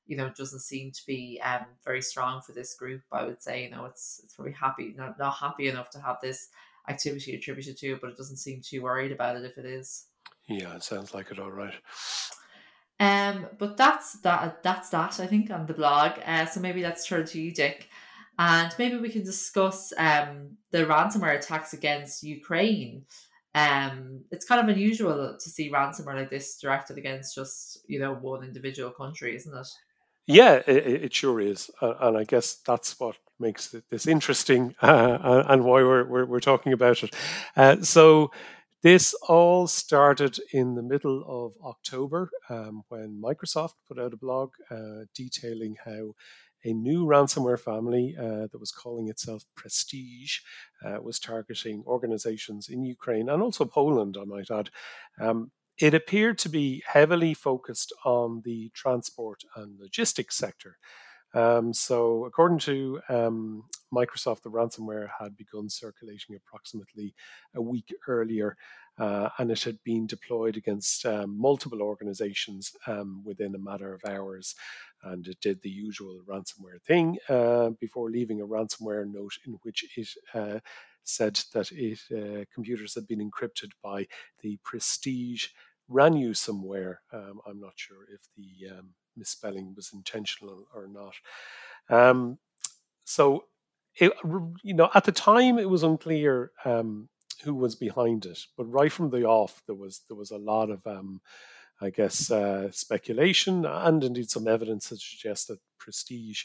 you 0.07 0.17
know 0.17 0.31
doesn't 0.31 0.61
seem 0.61 0.91
to 0.91 1.03
be 1.07 1.41
um 1.45 1.67
very 1.85 2.03
strong 2.03 2.41
for 2.41 2.53
this 2.53 2.75
group. 2.75 3.03
I 3.13 3.25
would 3.25 3.43
say 3.43 3.65
you 3.65 3.71
know 3.71 3.85
it's 3.85 4.21
it's 4.25 4.35
probably 4.35 4.53
happy 4.53 4.95
not 4.97 5.19
not 5.19 5.35
happy 5.35 5.69
enough 5.69 5.91
to 5.91 6.01
have 6.01 6.17
this 6.21 6.49
activity 6.89 7.35
attributed 7.35 7.77
to 7.79 7.93
it, 7.93 8.01
but 8.01 8.11
it 8.11 8.17
doesn't 8.17 8.39
seem 8.39 8.61
too 8.61 8.83
worried 8.83 9.13
about 9.13 9.37
it 9.37 9.45
if 9.45 9.57
it 9.59 9.67
is. 9.67 10.07
Yeah, 10.51 10.75
it 10.75 10.83
sounds 10.83 11.15
like 11.15 11.31
it 11.31 11.39
all 11.39 11.53
right. 11.53 11.75
Um, 12.99 13.47
but 13.57 13.77
that's 13.77 14.19
that. 14.21 14.63
That's 14.65 14.91
that. 14.91 15.21
I 15.21 15.27
think 15.27 15.51
on 15.51 15.67
the 15.67 15.75
blog. 15.75 16.19
Uh, 16.27 16.45
so 16.45 16.61
maybe 16.61 16.83
let's 16.83 17.07
turn 17.07 17.25
to 17.27 17.41
you, 17.41 17.53
Dick, 17.53 17.89
and 18.37 18.75
maybe 18.79 18.97
we 18.99 19.11
can 19.11 19.25
discuss 19.25 19.93
um 19.97 20.57
the 20.73 20.85
ransomware 20.85 21.37
attacks 21.37 21.73
against 21.73 22.25
Ukraine. 22.25 23.05
Um, 23.55 24.25
it's 24.31 24.45
kind 24.45 24.61
of 24.61 24.75
unusual 24.75 25.37
to 25.39 25.51
see 25.51 25.71
ransomware 25.71 26.17
like 26.17 26.31
this 26.31 26.59
directed 26.59 26.99
against 26.99 27.37
just 27.37 27.79
you 27.87 28.01
know 28.01 28.15
one 28.15 28.43
individual 28.43 28.91
country, 28.91 29.37
isn't 29.37 29.57
it? 29.57 29.69
Yeah, 30.27 30.63
it, 30.67 31.05
it 31.05 31.15
sure 31.15 31.41
is, 31.41 31.71
uh, 31.81 31.95
and 32.01 32.19
I 32.19 32.25
guess 32.25 32.57
that's 32.67 32.99
what 32.99 33.17
makes 33.39 33.75
this 33.91 34.07
interesting 34.07 34.75
uh, 34.83 35.45
and 35.49 35.65
why 35.65 35.83
we're, 35.83 36.05
we're, 36.05 36.27
we're 36.27 36.41
talking 36.41 36.73
about 36.73 37.05
it. 37.05 37.15
Uh, 37.57 37.83
so. 37.83 38.33
This 38.83 39.13
all 39.29 39.67
started 39.67 40.41
in 40.55 40.75
the 40.75 40.83
middle 40.83 41.23
of 41.29 41.53
October 41.63 42.31
um, 42.49 42.83
when 42.89 43.21
Microsoft 43.23 43.75
put 43.87 43.99
out 43.99 44.15
a 44.15 44.17
blog 44.17 44.53
uh, 44.71 45.05
detailing 45.15 45.77
how 45.85 46.15
a 46.65 46.73
new 46.73 47.05
ransomware 47.05 47.61
family 47.61 48.17
uh, 48.19 48.47
that 48.51 48.59
was 48.59 48.73
calling 48.73 49.09
itself 49.09 49.45
Prestige 49.55 50.39
uh, 50.83 50.99
was 51.03 51.19
targeting 51.19 51.83
organizations 51.87 52.69
in 52.71 52.83
Ukraine 52.83 53.29
and 53.29 53.43
also 53.43 53.67
Poland, 53.67 54.17
I 54.19 54.25
might 54.25 54.51
add, 54.51 54.71
um, 55.21 55.51
it 55.79 55.93
appeared 55.93 56.39
to 56.39 56.49
be 56.49 56.83
heavily 56.87 57.35
focused 57.35 57.93
on 58.05 58.43
the 58.45 58.71
transport 58.75 59.43
and 59.57 59.79
logistics 59.79 60.37
sector. 60.37 60.79
Um, 61.33 61.73
so, 61.73 62.25
according 62.25 62.59
to 62.61 63.01
um, 63.09 63.65
Microsoft, 63.95 64.43
the 64.43 64.51
ransomware 64.51 65.09
had 65.19 65.37
begun 65.37 65.69
circulating 65.69 66.37
approximately 66.37 67.15
a 67.55 67.63
week 67.63 67.95
earlier, 68.09 68.57
uh, 68.99 69.29
and 69.39 69.51
it 69.51 69.63
had 69.63 69.79
been 69.85 70.07
deployed 70.07 70.57
against 70.57 71.07
um, 71.07 71.39
multiple 71.39 71.83
organizations 71.83 72.73
um, 72.87 73.23
within 73.25 73.55
a 73.55 73.59
matter 73.59 73.95
of 73.95 74.03
hours. 74.09 74.55
And 75.03 75.27
it 75.27 75.41
did 75.41 75.63
the 75.63 75.71
usual 75.71 76.21
ransomware 76.29 76.83
thing 76.87 77.19
uh, 77.29 77.71
before 77.81 78.11
leaving 78.11 78.41
a 78.41 78.47
ransomware 78.47 79.11
note 79.11 79.33
in 79.47 79.59
which 79.63 79.85
it 79.97 80.09
uh, 80.35 80.59
said 81.05 81.41
that 81.55 81.71
it, 81.73 81.99
uh, 82.13 82.45
computers 82.53 82.95
had 82.95 83.07
been 83.07 83.31
encrypted 83.31 83.71
by 83.83 84.07
the 84.43 84.59
Prestige 84.63 85.47
Ranusomeware. 85.91 86.97
Um, 87.13 87.41
I'm 87.47 87.61
not 87.61 87.73
sure 87.77 88.05
if 88.13 88.21
the 88.37 88.79
um, 88.79 88.91
misspelling 89.21 89.75
was 89.77 89.93
intentional 89.93 90.61
or 90.75 90.85
not. 90.89 91.15
Um, 91.99 92.39
so, 93.05 93.45
it, 94.03 94.13
you 94.69 94.75
know, 94.75 94.89
at 94.95 95.05
the 95.05 95.13
time 95.13 95.59
it 95.59 95.71
was 95.75 95.83
unclear 95.83 96.53
um, 96.65 97.09
who 97.45 97.55
was 97.55 97.75
behind 97.77 98.27
it, 98.27 98.41
but 98.57 98.65
right 98.79 98.93
from 98.93 99.11
the 99.11 99.25
off 99.25 99.63
there 99.67 99.81
was 99.85 99.95
there 100.09 100.21
was 100.23 100.33
a 100.33 100.45
lot 100.53 100.69
of, 100.71 100.81
um, 100.87 101.21
I 101.81 101.91
guess, 101.91 102.31
uh, 102.31 102.71
speculation 102.71 103.65
and 103.65 104.05
indeed 104.05 104.31
some 104.31 104.49
evidence 104.49 104.89
that 104.89 105.01
suggests 105.01 105.47
that 105.47 105.61
Prestige 105.79 106.45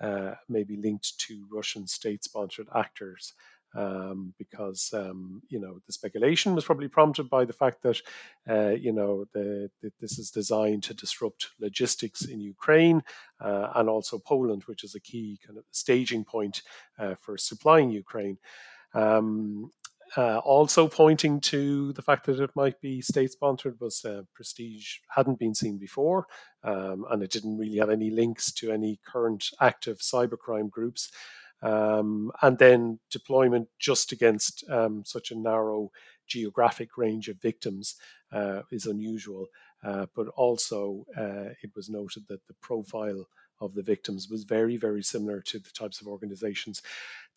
uh, 0.00 0.34
may 0.48 0.64
be 0.64 0.76
linked 0.76 1.18
to 1.26 1.46
Russian 1.50 1.86
state-sponsored 1.86 2.68
actors 2.74 3.34
um, 3.74 4.34
because 4.38 4.90
um, 4.94 5.42
you 5.48 5.58
know 5.58 5.80
the 5.86 5.92
speculation 5.92 6.54
was 6.54 6.64
probably 6.64 6.88
prompted 6.88 7.28
by 7.28 7.44
the 7.44 7.52
fact 7.52 7.82
that 7.82 8.00
uh, 8.48 8.70
you 8.70 8.92
know 8.92 9.24
the, 9.32 9.70
the, 9.82 9.92
this 10.00 10.18
is 10.18 10.30
designed 10.30 10.82
to 10.84 10.94
disrupt 10.94 11.50
logistics 11.60 12.24
in 12.24 12.40
Ukraine 12.40 13.02
uh, 13.40 13.68
and 13.74 13.88
also 13.88 14.18
Poland, 14.18 14.62
which 14.64 14.84
is 14.84 14.94
a 14.94 15.00
key 15.00 15.38
kind 15.46 15.58
of 15.58 15.64
staging 15.70 16.24
point 16.24 16.62
uh, 16.98 17.14
for 17.20 17.36
supplying 17.36 17.90
Ukraine. 17.90 18.38
Um, 18.94 19.70
uh, 20.16 20.38
also 20.38 20.86
pointing 20.86 21.40
to 21.40 21.92
the 21.94 22.02
fact 22.02 22.26
that 22.26 22.38
it 22.38 22.50
might 22.54 22.80
be 22.80 23.00
state 23.00 23.32
sponsored 23.32 23.80
was 23.80 24.04
uh, 24.04 24.22
prestige 24.34 24.98
hadn't 25.08 25.38
been 25.38 25.54
seen 25.54 25.76
before 25.76 26.26
um, 26.62 27.04
and 27.10 27.22
it 27.22 27.30
didn't 27.30 27.58
really 27.58 27.78
have 27.78 27.90
any 27.90 28.10
links 28.10 28.52
to 28.52 28.70
any 28.70 29.00
current 29.04 29.50
active 29.60 29.98
cybercrime 29.98 30.70
groups 30.70 31.10
um, 31.64 32.30
and 32.42 32.58
then 32.58 33.00
deployment 33.10 33.68
just 33.78 34.12
against 34.12 34.62
um, 34.70 35.02
such 35.04 35.30
a 35.30 35.38
narrow 35.38 35.90
geographic 36.26 36.96
range 36.96 37.28
of 37.28 37.40
victims 37.40 37.96
uh, 38.32 38.62
is 38.70 38.86
unusual. 38.86 39.46
Uh, 39.82 40.06
but 40.14 40.28
also, 40.28 41.04
uh, 41.16 41.52
it 41.62 41.70
was 41.74 41.88
noted 41.88 42.24
that 42.28 42.46
the 42.46 42.54
profile 42.60 43.26
of 43.60 43.74
the 43.74 43.82
victims 43.82 44.28
was 44.28 44.44
very, 44.44 44.76
very 44.76 45.02
similar 45.02 45.40
to 45.40 45.58
the 45.58 45.70
types 45.70 46.00
of 46.00 46.06
organizations 46.06 46.82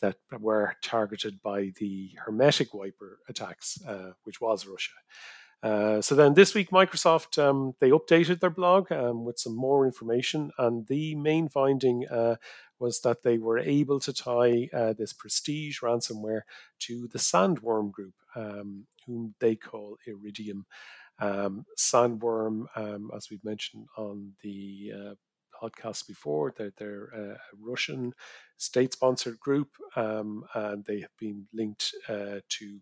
that 0.01 0.15
were 0.39 0.75
targeted 0.81 1.41
by 1.41 1.71
the 1.79 2.11
Hermetic 2.25 2.73
Wiper 2.73 3.19
attacks, 3.29 3.79
uh, 3.87 4.11
which 4.23 4.41
was 4.41 4.67
Russia. 4.67 4.93
Uh, 5.63 6.01
so 6.01 6.13
then 6.13 6.35
this 6.35 6.53
week, 6.53 6.69
Microsoft 6.69 7.41
um, 7.41 7.73
they 7.79 7.89
updated 7.89 8.39
their 8.39 8.51
blog 8.51 8.91
um, 8.91 9.25
with 9.25 9.39
some 9.39 9.55
more 9.55 9.85
information, 9.85 10.51
and 10.57 10.87
the 10.87 11.15
main 11.15 11.49
finding 11.49 12.07
uh, 12.07 12.35
was 12.79 13.01
that 13.01 13.23
they 13.23 13.37
were 13.39 13.57
able 13.57 13.99
to 13.99 14.13
tie 14.13 14.69
uh, 14.71 14.93
this 14.93 15.13
prestige 15.13 15.81
ransomware 15.81 16.41
to 16.79 17.07
the 17.07 17.17
Sandworm 17.17 17.91
group, 17.91 18.13
um, 18.35 18.85
whom 19.05 19.33
they 19.39 19.55
call 19.55 19.97
Iridium. 20.05 20.65
Um, 21.19 21.65
Sandworm, 21.75 22.65
um, 22.75 23.09
as 23.15 23.29
we've 23.31 23.43
mentioned 23.43 23.87
on 23.97 24.33
the 24.43 24.91
uh, 24.95 25.13
podcast 25.59 26.05
before, 26.07 26.53
they're, 26.55 26.73
they're 26.77 27.05
a 27.05 27.37
Russian 27.59 28.13
state-sponsored 28.57 29.39
group, 29.39 29.69
um, 29.95 30.43
and 30.53 30.85
they 30.85 30.99
have 30.99 31.17
been 31.19 31.47
linked 31.51 31.95
uh, 32.07 32.41
to 32.49 32.79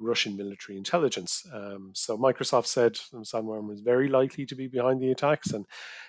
Russian 0.00 0.36
military 0.36 0.76
intelligence. 0.78 1.46
Um, 1.52 1.92
so 1.94 2.18
Microsoft 2.18 2.66
said 2.66 2.94
Sandworm 2.94 3.68
was 3.68 3.80
very 3.80 4.08
likely 4.08 4.46
to 4.46 4.54
be 4.54 4.66
behind 4.66 5.00
the 5.00 5.10
attacks, 5.10 5.50
and 5.52 5.66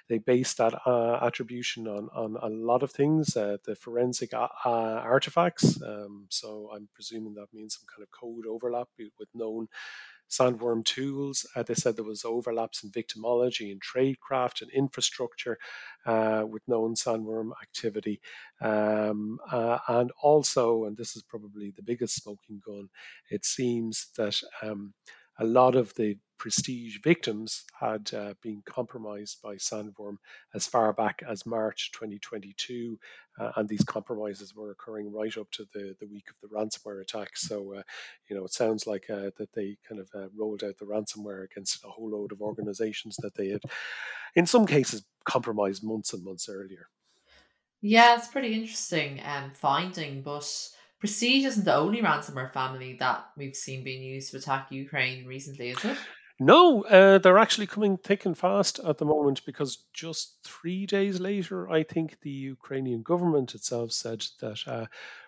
they 0.10 0.18
based 0.18 0.58
that 0.58 0.74
uh, 0.86 1.20
attribution 1.22 1.88
on, 1.88 2.10
on 2.14 2.38
a 2.42 2.48
lot 2.48 2.84
of 2.84 2.92
things, 2.92 3.36
uh, 3.38 3.58
the 3.66 3.76
forensic 3.76 4.34
uh, 4.34 4.48
artifacts. 4.66 5.82
Um, 5.82 6.26
so 6.30 6.70
I'm 6.74 6.90
presuming 6.94 7.34
that 7.36 7.54
means 7.54 7.76
some 7.76 7.86
kind 7.94 8.04
of 8.04 8.12
code 8.12 8.46
overlap 8.48 8.88
with 8.98 9.30
known 9.34 9.68
Sandworm 10.32 10.84
tools. 10.86 11.46
Uh, 11.56 11.64
they 11.64 11.74
said 11.74 11.96
there 11.96 12.06
was 12.06 12.24
overlaps 12.24 12.84
in 12.84 12.90
victimology 12.90 13.72
and 13.72 13.82
tradecraft 13.82 14.62
and 14.62 14.72
infrastructure 14.72 15.58
uh, 16.06 16.44
with 16.48 16.68
known 16.68 16.96
Sandworm 16.96 17.52
activity. 17.62 18.22
Um, 18.62 19.40
uh, 19.52 19.80
and 19.88 20.12
also, 20.22 20.86
and 20.86 20.96
this 20.98 21.16
is 21.16 21.24
probably 21.24 21.72
the 21.76 21.84
biggest 21.84 22.16
smoking 22.24 22.62
gun, 22.66 22.90
it 23.30 23.46
seems 23.46 24.08
that 24.18 24.42
um, 24.62 24.94
a 25.38 25.46
lot 25.46 25.76
of 25.76 25.94
the 25.96 26.18
prestige 26.42 26.98
victims 27.04 27.66
had 27.80 28.12
uh, 28.16 28.34
been 28.42 28.64
compromised 28.66 29.40
by 29.44 29.54
Sandworm 29.58 30.18
as 30.56 30.66
far 30.66 30.92
back 30.92 31.22
as 31.30 31.46
March 31.46 31.92
2022, 31.92 32.98
uh, 33.40 33.52
and 33.58 33.70
these 33.70 33.84
compromises 33.84 34.56
were 34.56 34.72
occurring 34.72 35.14
right 35.14 35.38
up 35.38 35.52
to 35.52 35.68
the, 35.72 35.96
the 36.00 36.08
week 36.08 36.26
of 36.32 36.38
the 36.42 36.48
ransomware 36.48 37.00
attack. 37.00 37.38
So, 37.38 37.76
uh, 37.76 37.84
you 38.28 38.36
know, 38.36 38.44
it 38.44 38.54
sounds 38.54 38.88
like 38.88 39.08
uh, 39.08 39.30
that 39.38 39.54
they 39.54 39.78
kind 39.88 40.02
of 40.02 40.10
uh, 40.16 40.30
rolled 40.36 40.64
out 40.64 40.80
the 40.80 40.86
ransomware 40.86 41.46
against 41.46 41.86
a 41.86 41.90
whole 41.90 42.10
load 42.10 42.32
of 42.32 42.42
organizations 42.42 43.18
that 43.18 43.36
they 43.36 43.50
had, 43.50 43.62
in 44.36 44.48
some 44.48 44.66
cases, 44.66 45.04
compromised 45.26 45.84
months 45.84 46.12
and 46.12 46.26
months 46.26 46.50
earlier. 46.50 46.88
Yeah, 47.82 48.18
it's 48.18 48.30
pretty 48.30 48.56
interesting 48.56 49.22
um, 49.24 49.52
finding, 49.54 50.24
but 50.24 50.70
Prestige 51.00 51.46
isn't 51.46 51.66
the 51.66 51.76
only 51.76 52.02
ransomware 52.02 52.52
family 52.52 52.94
that 52.94 53.28
we've 53.38 53.56
seen 53.56 53.84
being 53.84 54.02
used 54.02 54.32
to 54.32 54.38
attack 54.38 54.72
Ukraine 54.72 55.28
recently, 55.28 55.70
is 55.70 55.86
it? 55.86 55.98
No, 56.44 56.82
uh, 56.86 57.20
they're 57.20 57.38
actually 57.38 57.68
coming 57.68 57.98
thick 57.98 58.26
and 58.26 58.36
fast 58.36 58.80
at 58.80 58.98
the 58.98 59.06
moment 59.06 59.46
because 59.46 59.86
just 59.94 60.44
three 60.44 60.88
days 60.88 61.20
later, 61.20 61.70
I 61.70 61.84
think 61.84 62.20
the 62.22 62.32
Ukrainian 62.32 63.04
government 63.04 63.54
itself 63.54 63.92
said 63.92 64.26
that 64.40 64.68
uh, 64.68 64.88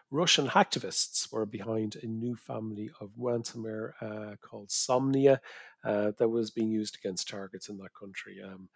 Russian 0.10 0.48
hacktivists 0.48 1.32
were 1.32 1.46
behind 1.46 1.98
a 2.02 2.08
new 2.08 2.36
family 2.36 2.90
of 3.00 3.12
ransomware 3.12 3.92
uh, 4.02 4.38
called 4.42 4.70
Somnia 4.70 5.38
uh, 5.84 6.14
that 6.18 6.30
was 6.30 6.50
being 6.50 6.72
used 6.72 6.98
against 6.98 7.30
targets 7.30 7.70
in 7.70 7.78
that 7.78 7.94
country. 7.94 8.42
Um, 8.44 8.70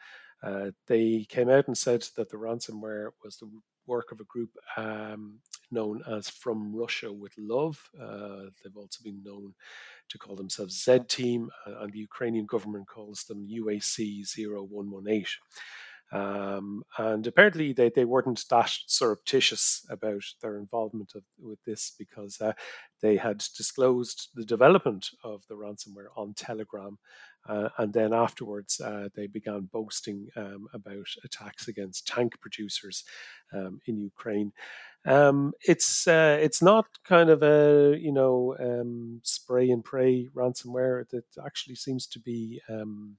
uh, 0.44 0.70
they 0.86 1.26
came 1.30 1.50
out 1.50 1.66
and 1.68 1.76
said 1.76 2.06
that 2.18 2.30
the 2.30 2.38
ransomware 2.38 3.10
was 3.24 3.38
the 3.38 3.50
work 3.88 4.12
of 4.12 4.20
a 4.20 4.26
group 4.26 4.52
um, 4.76 5.40
known 5.72 6.04
as 6.08 6.30
From 6.30 6.76
Russia 6.76 7.12
with 7.12 7.34
Love. 7.38 7.82
Uh, 8.00 8.52
they've 8.64 8.78
also 8.78 9.04
been 9.04 9.24
known 9.24 9.56
to 10.10 10.18
call 10.18 10.36
themselves 10.36 10.84
Z 10.84 11.00
Team, 11.08 11.50
uh, 11.66 11.80
and 11.82 11.92
the 11.92 12.00
Ukrainian 12.00 12.46
government 12.46 12.88
calls 12.88 13.24
them 13.24 13.48
UAC 13.48 14.24
0118. 14.38 15.26
Um, 16.12 16.84
and 16.98 17.28
apparently 17.28 17.74
they, 17.74 17.90
they 17.90 18.06
weren't 18.06 18.46
that 18.50 18.72
surreptitious 18.88 19.86
about 19.90 20.24
their 20.42 20.58
involvement 20.58 21.14
of, 21.16 21.24
with 21.38 21.62
this 21.66 21.94
because 21.98 22.40
uh, 22.40 22.54
they 23.02 23.18
had 23.18 23.44
disclosed 23.58 24.30
the 24.34 24.46
development 24.46 25.10
of 25.24 25.44
the 25.50 25.56
ransomware 25.56 26.08
on 26.16 26.34
Telegram. 26.34 26.98
Uh, 27.48 27.70
and 27.78 27.94
then 27.94 28.14
afterwards, 28.14 28.80
uh, 28.82 29.10
they 29.16 29.28
began 29.28 29.62
boasting 29.72 30.28
um, 30.36 30.68
about 30.74 31.08
attacks 31.24 31.68
against 31.68 32.08
tank 32.08 32.40
producers 32.40 33.04
um, 33.54 33.80
in 33.86 33.98
Ukraine. 33.98 34.52
Um, 35.06 35.54
it's 35.62 36.08
uh, 36.08 36.38
it's 36.42 36.62
not 36.62 36.86
kind 37.06 37.30
of 37.30 37.42
a 37.42 37.98
you 37.98 38.12
know 38.12 38.56
um, 38.60 39.22
spray 39.24 39.70
and 39.70 39.84
pray 39.84 40.28
ransomware 40.36 41.08
that 41.10 41.26
actually 41.46 41.76
seems 41.76 42.08
to 42.08 42.20
be 42.20 42.62
um, 42.70 43.18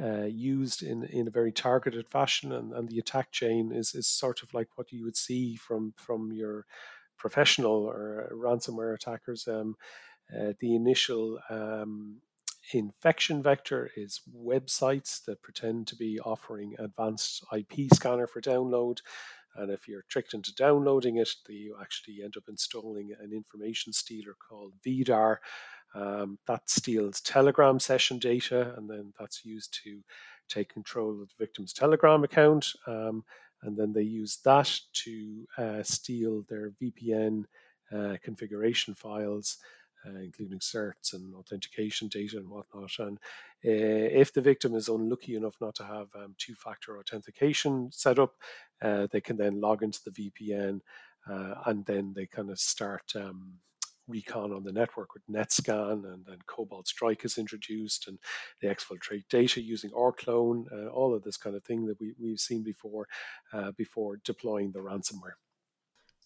uh, 0.00 0.24
used 0.24 0.82
in, 0.82 1.04
in 1.04 1.28
a 1.28 1.32
very 1.32 1.52
targeted 1.52 2.08
fashion, 2.08 2.52
and, 2.52 2.72
and 2.72 2.88
the 2.88 2.98
attack 2.98 3.32
chain 3.32 3.72
is, 3.72 3.94
is 3.94 4.06
sort 4.06 4.42
of 4.42 4.54
like 4.54 4.68
what 4.76 4.92
you 4.92 5.04
would 5.04 5.16
see 5.16 5.56
from 5.56 5.92
from 5.96 6.32
your 6.32 6.64
professional 7.18 7.84
or 7.84 8.30
ransomware 8.32 8.94
attackers. 8.94 9.46
Um, 9.46 9.76
uh, 10.32 10.52
the 10.60 10.76
initial 10.76 11.40
um, 11.50 12.22
infection 12.72 13.42
vector 13.42 13.90
is 13.96 14.20
websites 14.36 15.24
that 15.24 15.42
pretend 15.42 15.86
to 15.88 15.96
be 15.96 16.20
offering 16.20 16.74
advanced 16.78 17.44
IP 17.52 17.92
scanner 17.92 18.26
for 18.26 18.40
download. 18.40 18.98
And 19.56 19.70
if 19.70 19.88
you're 19.88 20.04
tricked 20.08 20.34
into 20.34 20.54
downloading 20.54 21.16
it, 21.16 21.30
you 21.48 21.76
actually 21.80 22.22
end 22.22 22.34
up 22.36 22.44
installing 22.48 23.10
an 23.20 23.32
information 23.32 23.92
stealer 23.92 24.36
called 24.48 24.74
Vidar, 24.84 25.40
um, 25.94 26.38
that 26.46 26.70
steals 26.70 27.20
Telegram 27.20 27.80
session 27.80 28.18
data, 28.18 28.74
and 28.76 28.88
then 28.88 29.12
that's 29.18 29.44
used 29.44 29.76
to 29.84 30.02
take 30.48 30.72
control 30.72 31.22
of 31.22 31.28
the 31.28 31.34
victim's 31.38 31.72
Telegram 31.72 32.22
account. 32.22 32.72
Um, 32.86 33.24
and 33.62 33.76
then 33.76 33.92
they 33.92 34.02
use 34.02 34.38
that 34.44 34.72
to 35.04 35.46
uh, 35.58 35.82
steal 35.82 36.44
their 36.48 36.70
VPN 36.80 37.44
uh, 37.92 38.16
configuration 38.22 38.94
files, 38.94 39.58
uh, 40.06 40.18
including 40.18 40.58
certs 40.58 41.12
and 41.12 41.34
authentication 41.34 42.08
data 42.08 42.38
and 42.38 42.48
whatnot. 42.48 42.92
And 42.98 43.18
uh, 43.64 44.20
if 44.20 44.32
the 44.32 44.40
victim 44.40 44.74
is 44.74 44.88
unlucky 44.88 45.36
enough 45.36 45.56
not 45.60 45.74
to 45.76 45.84
have 45.84 46.08
um, 46.14 46.34
two 46.38 46.54
factor 46.54 46.98
authentication 46.98 47.90
set 47.92 48.18
up, 48.18 48.34
uh, 48.82 49.06
they 49.10 49.20
can 49.20 49.36
then 49.36 49.60
log 49.60 49.82
into 49.82 50.00
the 50.04 50.10
VPN 50.10 50.80
uh, 51.30 51.54
and 51.66 51.84
then 51.86 52.12
they 52.14 52.26
kind 52.26 52.50
of 52.50 52.58
start. 52.58 53.12
Um, 53.14 53.54
recon 54.08 54.52
on 54.52 54.64
the 54.64 54.72
network 54.72 55.14
with 55.14 55.22
NetScan 55.30 56.04
and 56.12 56.26
then 56.26 56.38
Cobalt 56.46 56.88
Strike 56.88 57.24
is 57.24 57.38
introduced 57.38 58.08
and 58.08 58.18
they 58.60 58.66
exfiltrate 58.66 59.28
data 59.30 59.62
using 59.62 59.90
rclone, 59.90 60.64
uh, 60.72 60.88
all 60.88 61.14
of 61.14 61.22
this 61.22 61.36
kind 61.36 61.54
of 61.54 61.62
thing 61.62 61.86
that 61.86 62.00
we, 62.00 62.14
we've 62.20 62.40
seen 62.40 62.64
before 62.64 63.06
uh, 63.52 63.70
before 63.76 64.20
deploying 64.24 64.72
the 64.72 64.80
ransomware. 64.80 65.38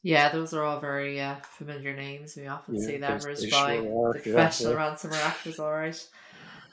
Yeah, 0.05 0.29
those 0.29 0.53
are 0.53 0.62
all 0.62 0.81
very 0.81 1.19
uh, 1.19 1.37
familiar 1.43 1.97
names. 1.97 2.37
We 2.37 2.47
often 2.47 2.75
yeah, 2.75 2.87
see 2.87 2.97
them 2.99 3.17
as 3.17 3.25
by 3.25 3.77
sure 3.77 4.12
the 4.12 4.21
professional 4.21 4.73
yeah, 4.75 4.79
yeah. 4.79 4.95
ransomware 4.95 5.25
actors, 5.25 5.59
all 5.59 5.73
right. 5.73 6.09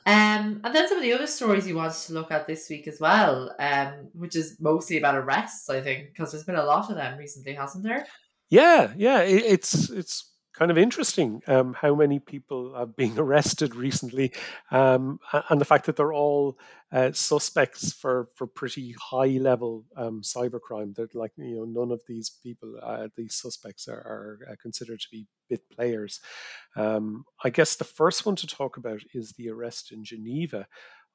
Um, 0.06 0.60
and 0.66 0.76
then 0.76 0.90
some 0.90 0.98
of 0.98 1.04
the 1.04 1.14
other 1.14 1.28
stories 1.28 1.66
you 1.66 1.78
wanted 1.78 1.96
to 2.08 2.14
look 2.14 2.30
at 2.30 2.46
this 2.46 2.70
week 2.70 2.90
as 2.90 3.00
well, 3.00 3.56
um, 3.58 4.10
which 4.14 4.36
is 4.36 4.58
mostly 4.60 4.98
about 4.98 5.16
arrests, 5.16 5.70
I 5.70 5.80
think, 5.80 6.10
because 6.10 6.34
there's 6.34 6.44
been 6.44 6.56
a 6.56 6.66
lot 6.66 6.90
of 6.90 6.98
them 6.98 7.18
recently, 7.18 7.54
hasn't 7.54 7.86
there? 7.86 8.06
Yeah, 8.50 8.92
yeah, 8.98 9.22
it, 9.22 9.44
it's 9.46 9.90
it's 9.90 10.31
kind 10.62 10.70
of 10.70 10.78
interesting 10.78 11.42
um, 11.48 11.74
how 11.74 11.96
many 11.96 12.20
people 12.20 12.76
have 12.78 12.96
been 12.96 13.18
arrested 13.26 13.76
recently, 13.76 14.32
um, 14.70 15.20
and 15.50 15.60
the 15.60 15.66
fact 15.66 15.88
that 15.88 15.96
they're 15.96 16.14
all 16.14 16.56
uh, 16.92 17.12
suspects 17.14 17.92
for 17.92 18.28
for 18.36 18.46
pretty 18.46 18.94
high 19.10 19.40
level 19.50 19.86
um, 19.98 20.22
cybercrime. 20.22 20.94
That 20.94 21.16
like 21.16 21.32
you 21.36 21.56
know 21.56 21.66
none 21.66 21.92
of 21.92 22.02
these 22.08 22.30
people, 22.44 22.80
uh, 22.80 23.08
these 23.18 23.34
suspects, 23.34 23.88
are, 23.88 23.96
are 23.96 24.40
uh, 24.52 24.56
considered 24.62 25.00
to 25.00 25.08
be 25.12 25.26
bit 25.50 25.68
players. 25.72 26.20
Um, 26.76 27.26
I 27.44 27.50
guess 27.50 27.76
the 27.76 27.84
first 27.84 28.24
one 28.28 28.36
to 28.36 28.46
talk 28.46 28.78
about 28.78 29.02
is 29.16 29.32
the 29.32 29.50
arrest 29.50 29.92
in 29.92 30.04
Geneva 30.04 30.68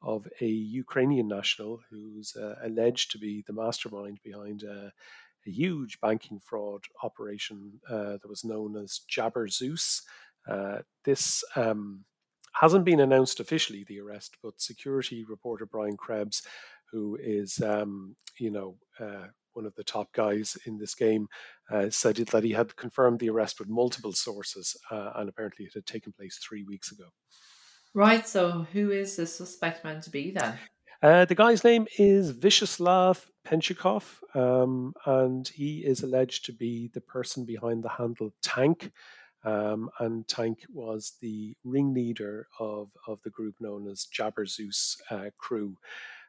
of 0.02 0.26
a 0.40 0.46
Ukrainian 0.46 1.28
national 1.28 1.80
who's 1.88 2.34
uh, 2.36 2.56
alleged 2.64 3.12
to 3.12 3.18
be 3.18 3.44
the 3.46 3.52
mastermind 3.52 4.18
behind 4.24 4.64
uh, 4.64 4.90
a 5.46 5.50
huge 5.50 6.00
banking 6.00 6.40
fraud 6.40 6.82
operation 7.02 7.80
uh, 7.88 8.12
that 8.18 8.28
was 8.28 8.44
known 8.44 8.76
as 8.76 9.00
Jabber 9.08 9.48
Zeus. 9.48 10.02
Uh, 10.48 10.78
this 11.04 11.44
um, 11.54 12.04
hasn't 12.52 12.84
been 12.84 13.00
announced 13.00 13.40
officially, 13.40 13.84
the 13.84 14.00
arrest, 14.00 14.36
but 14.42 14.60
security 14.60 15.24
reporter 15.24 15.66
Brian 15.66 15.96
Krebs, 15.96 16.42
who 16.90 17.18
is, 17.20 17.60
um, 17.60 18.16
you 18.38 18.50
know, 18.50 18.76
uh, 19.00 19.26
one 19.52 19.66
of 19.66 19.74
the 19.74 19.84
top 19.84 20.12
guys 20.12 20.56
in 20.66 20.78
this 20.78 20.94
game, 20.94 21.28
uh, 21.70 21.90
said 21.90 22.16
that 22.16 22.44
he 22.44 22.52
had 22.52 22.76
confirmed 22.76 23.18
the 23.18 23.30
arrest 23.30 23.58
with 23.58 23.68
multiple 23.68 24.12
sources, 24.12 24.76
uh, 24.90 25.12
and 25.16 25.28
apparently 25.28 25.64
it 25.64 25.74
had 25.74 25.86
taken 25.86 26.12
place 26.12 26.38
three 26.38 26.62
weeks 26.62 26.92
ago. 26.92 27.06
Right. 27.94 28.28
So, 28.28 28.66
who 28.72 28.90
is 28.90 29.16
the 29.16 29.26
suspect 29.26 29.82
meant 29.82 30.02
to 30.04 30.10
be 30.10 30.30
then? 30.30 30.58
Uh, 31.02 31.26
the 31.26 31.34
guy's 31.34 31.62
name 31.62 31.86
is 31.98 32.32
Vyacheslav 32.32 33.26
Penchukov, 33.46 34.04
um, 34.34 34.94
and 35.04 35.46
he 35.48 35.84
is 35.84 36.02
alleged 36.02 36.46
to 36.46 36.52
be 36.52 36.90
the 36.94 37.02
person 37.02 37.44
behind 37.44 37.82
the 37.82 37.90
handle 37.90 38.32
Tank. 38.42 38.92
Um, 39.44 39.90
and 40.00 40.26
Tank 40.26 40.60
was 40.72 41.12
the 41.20 41.54
ringleader 41.64 42.48
of, 42.58 42.88
of 43.06 43.20
the 43.22 43.30
group 43.30 43.56
known 43.60 43.86
as 43.86 44.06
Jabberzeus 44.06 44.96
uh, 45.10 45.30
Crew. 45.36 45.76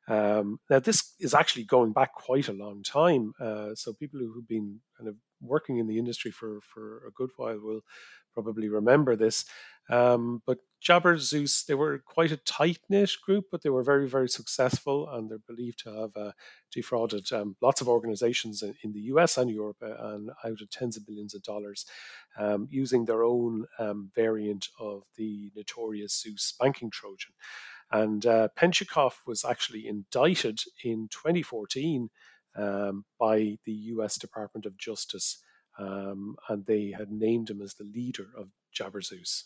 Um, 0.09 0.59
now, 0.69 0.79
this 0.79 1.13
is 1.19 1.33
actually 1.33 1.63
going 1.63 1.93
back 1.93 2.13
quite 2.13 2.49
a 2.49 2.53
long 2.53 2.83
time. 2.83 3.33
Uh, 3.39 3.73
so, 3.73 3.93
people 3.93 4.19
who've 4.19 4.47
been 4.47 4.81
kind 4.97 5.07
of 5.07 5.15
working 5.41 5.77
in 5.77 5.87
the 5.87 5.97
industry 5.97 6.31
for, 6.31 6.59
for 6.61 7.07
a 7.07 7.11
good 7.11 7.29
while 7.37 7.59
will 7.59 7.81
probably 8.43 8.69
remember 8.69 9.15
this. 9.15 9.45
Um, 9.89 10.43
but 10.45 10.59
Jabberzeus, 10.85 11.65
they 11.65 11.73
were 11.73 11.97
quite 11.97 12.31
a 12.31 12.37
tight 12.37 12.79
knit 12.87 13.11
group, 13.25 13.45
but 13.51 13.63
they 13.63 13.69
were 13.69 13.83
very, 13.83 14.07
very 14.07 14.29
successful, 14.29 15.09
and 15.09 15.29
they're 15.29 15.39
believed 15.39 15.79
to 15.79 15.93
have 16.01 16.15
uh, 16.15 16.31
defrauded 16.71 17.31
um, 17.31 17.55
lots 17.61 17.81
of 17.81 17.89
organizations 17.89 18.61
in, 18.61 18.75
in, 18.83 18.91
the 18.91 18.99
US 19.13 19.37
and 19.37 19.49
Europe 19.49 19.77
uh, 19.81 19.95
and 20.09 20.29
out 20.45 20.61
of 20.61 20.69
tens 20.69 20.97
of 20.97 21.07
billions 21.07 21.33
of 21.33 21.41
dollars 21.41 21.85
um, 22.37 22.67
using 22.69 23.05
their 23.05 23.23
own 23.23 23.65
um, 23.79 24.11
variant 24.13 24.67
of 24.79 25.03
the 25.15 25.51
notorious 25.55 26.21
Zeus 26.21 26.53
banking 26.59 26.91
Trojan. 26.91 27.33
And 27.91 28.25
uh, 28.25 28.49
Penchukov 28.55 29.13
was 29.25 29.45
actually 29.45 29.87
indicted 29.87 30.59
in 30.83 31.07
2014 31.09 32.09
um, 32.55 33.05
by 33.19 33.57
the 33.65 33.73
US 33.93 34.17
Department 34.17 34.65
of 34.65 34.77
Justice, 34.77 35.37
um, 35.77 36.35
and 36.49 36.65
they 36.65 36.93
had 36.97 37.11
named 37.11 37.49
him 37.49 37.61
as 37.61 37.75
the 37.75 37.83
leader 37.83 38.27
of 38.37 38.49
Jabberzeus. 38.75 39.43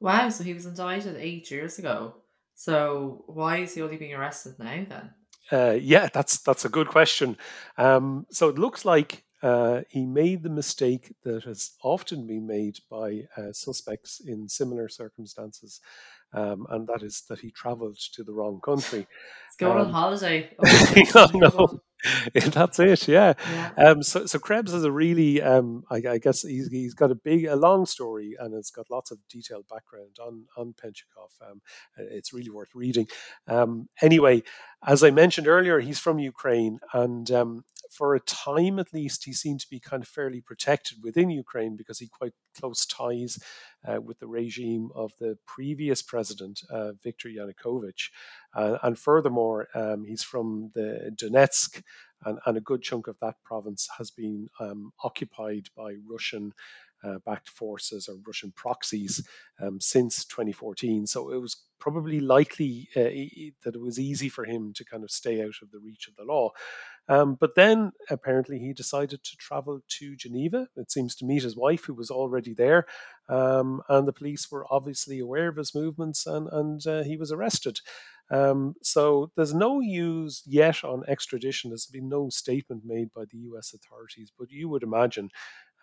Wow, 0.00 0.28
so 0.28 0.44
he 0.44 0.54
was 0.54 0.66
indicted 0.66 1.16
eight 1.16 1.50
years 1.50 1.78
ago. 1.78 2.14
So 2.54 3.24
why 3.26 3.58
is 3.58 3.74
he 3.74 3.82
only 3.82 3.96
being 3.96 4.14
arrested 4.14 4.58
now 4.58 4.84
then? 4.88 5.10
Uh, 5.50 5.72
yeah, 5.72 6.08
that's 6.12 6.38
that's 6.38 6.64
a 6.64 6.68
good 6.68 6.88
question. 6.88 7.36
Um, 7.76 8.26
so 8.30 8.48
it 8.48 8.58
looks 8.58 8.84
like 8.84 9.24
uh, 9.42 9.82
he 9.88 10.06
made 10.06 10.42
the 10.42 10.48
mistake 10.48 11.14
that 11.24 11.44
has 11.44 11.72
often 11.82 12.26
been 12.26 12.46
made 12.46 12.78
by 12.90 13.24
uh, 13.36 13.52
suspects 13.52 14.20
in 14.20 14.48
similar 14.48 14.88
circumstances, 14.88 15.80
um, 16.32 16.66
and 16.70 16.86
that 16.88 17.02
is 17.02 17.22
that 17.28 17.40
he 17.40 17.50
travelled 17.50 17.98
to 18.14 18.24
the 18.24 18.32
wrong 18.32 18.60
country. 18.64 19.06
Going 19.58 19.78
um, 19.78 19.86
on 19.88 19.92
holiday. 19.92 20.50
Oh, 21.14 21.80
no, 22.34 22.40
that's 22.40 22.80
it. 22.80 23.06
Yeah. 23.06 23.34
yeah. 23.50 23.70
Um, 23.76 24.02
so, 24.02 24.26
so 24.26 24.38
Krebs 24.38 24.72
is 24.72 24.84
a 24.84 24.90
really, 24.90 25.40
um, 25.40 25.84
I, 25.90 26.02
I, 26.10 26.18
guess 26.18 26.42
he's, 26.42 26.68
he's 26.68 26.94
got 26.94 27.12
a 27.12 27.14
big, 27.14 27.44
a 27.44 27.54
long 27.54 27.86
story, 27.86 28.34
and 28.38 28.54
it's 28.54 28.70
got 28.70 28.90
lots 28.90 29.10
of 29.10 29.18
detailed 29.28 29.66
background 29.68 30.16
on 30.20 30.46
on 30.56 30.74
Penchukov. 30.74 31.30
Um, 31.48 31.60
it's 31.96 32.32
really 32.32 32.50
worth 32.50 32.74
reading. 32.74 33.06
Um, 33.46 33.88
anyway, 34.00 34.42
as 34.84 35.04
I 35.04 35.10
mentioned 35.10 35.46
earlier, 35.46 35.78
he's 35.78 36.00
from 36.00 36.18
Ukraine, 36.18 36.80
and 36.92 37.30
um, 37.30 37.64
for 37.92 38.14
a 38.14 38.20
time 38.20 38.78
at 38.78 38.94
least, 38.94 39.26
he 39.26 39.34
seemed 39.34 39.60
to 39.60 39.68
be 39.68 39.78
kind 39.78 40.02
of 40.02 40.08
fairly 40.08 40.40
protected 40.40 41.02
within 41.02 41.28
Ukraine 41.28 41.76
because 41.76 41.98
he 41.98 42.08
quite 42.08 42.32
close 42.58 42.86
ties 42.86 43.38
uh, 43.86 44.00
with 44.00 44.18
the 44.18 44.26
regime 44.26 44.88
of 44.94 45.12
the 45.20 45.36
previous 45.46 46.00
president, 46.00 46.62
uh, 46.70 46.92
Viktor 47.02 47.28
Yanukovych. 47.28 48.08
Uh, 48.54 48.78
and 48.82 48.98
furthermore, 48.98 49.68
um, 49.74 50.04
he's 50.04 50.22
from 50.22 50.70
the 50.74 51.14
Donetsk, 51.14 51.82
and, 52.24 52.38
and, 52.46 52.56
a 52.56 52.60
good 52.62 52.82
chunk 52.82 53.08
of 53.08 53.18
that 53.20 53.34
province 53.44 53.88
has 53.98 54.10
been 54.10 54.48
um, 54.58 54.92
occupied 55.04 55.68
by 55.76 55.96
Russian. 56.08 56.52
Uh, 57.04 57.18
backed 57.26 57.48
forces 57.48 58.08
or 58.08 58.14
Russian 58.24 58.52
proxies 58.52 59.26
um, 59.60 59.80
since 59.80 60.24
2014. 60.24 61.08
So 61.08 61.32
it 61.32 61.38
was 61.38 61.56
probably 61.80 62.20
likely 62.20 62.88
uh, 62.94 63.10
that 63.64 63.74
it 63.74 63.80
was 63.80 63.98
easy 63.98 64.28
for 64.28 64.44
him 64.44 64.72
to 64.72 64.84
kind 64.84 65.02
of 65.02 65.10
stay 65.10 65.42
out 65.42 65.56
of 65.62 65.72
the 65.72 65.80
reach 65.80 66.06
of 66.06 66.14
the 66.14 66.22
law. 66.22 66.50
Um, 67.08 67.36
but 67.38 67.54
then 67.56 67.92
apparently 68.10 68.58
he 68.58 68.72
decided 68.72 69.24
to 69.24 69.36
travel 69.36 69.80
to 69.98 70.16
Geneva, 70.16 70.68
it 70.76 70.90
seems 70.90 71.14
to 71.16 71.24
meet 71.24 71.42
his 71.42 71.56
wife, 71.56 71.84
who 71.84 71.94
was 71.94 72.10
already 72.10 72.54
there. 72.54 72.86
Um, 73.28 73.82
and 73.88 74.06
the 74.06 74.12
police 74.12 74.50
were 74.50 74.66
obviously 74.70 75.18
aware 75.18 75.48
of 75.48 75.56
his 75.56 75.74
movements 75.74 76.26
and, 76.26 76.48
and 76.52 76.86
uh, 76.86 77.02
he 77.02 77.16
was 77.16 77.32
arrested. 77.32 77.80
Um, 78.30 78.74
so 78.82 79.30
there's 79.36 79.52
no 79.52 79.80
news 79.80 80.42
yet 80.46 80.84
on 80.84 81.02
extradition. 81.08 81.70
There's 81.70 81.86
been 81.86 82.08
no 82.08 82.28
statement 82.30 82.82
made 82.84 83.12
by 83.12 83.24
the 83.30 83.38
US 83.50 83.74
authorities, 83.74 84.32
but 84.38 84.50
you 84.50 84.68
would 84.68 84.82
imagine. 84.82 85.30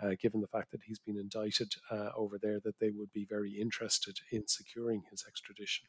Uh, 0.02 0.16
given 0.18 0.40
the 0.40 0.48
fact 0.48 0.72
that 0.72 0.80
he's 0.86 1.00
been 1.00 1.18
indicted 1.18 1.74
uh, 1.92 2.08
over 2.16 2.40
there, 2.42 2.62
that 2.64 2.80
they 2.80 2.90
would 2.90 3.12
be 3.12 3.28
very 3.30 3.52
interested 3.60 4.18
in 4.32 4.48
securing 4.48 5.04
his 5.12 5.26
extradition. 5.28 5.88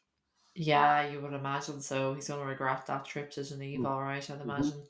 Yeah, 0.53 1.07
you 1.07 1.21
would 1.21 1.31
imagine 1.33 1.79
so. 1.79 2.13
He's 2.13 2.27
going 2.27 2.41
to 2.41 2.45
regret 2.45 2.85
that 2.87 3.05
trip 3.05 3.31
to 3.31 3.43
Geneva, 3.43 3.83
mm. 3.83 3.89
all 3.89 4.01
right, 4.01 4.29
I'd 4.29 4.39
mm-hmm. 4.39 4.49
imagine. 4.49 4.71
Mm-hmm. 4.71 4.81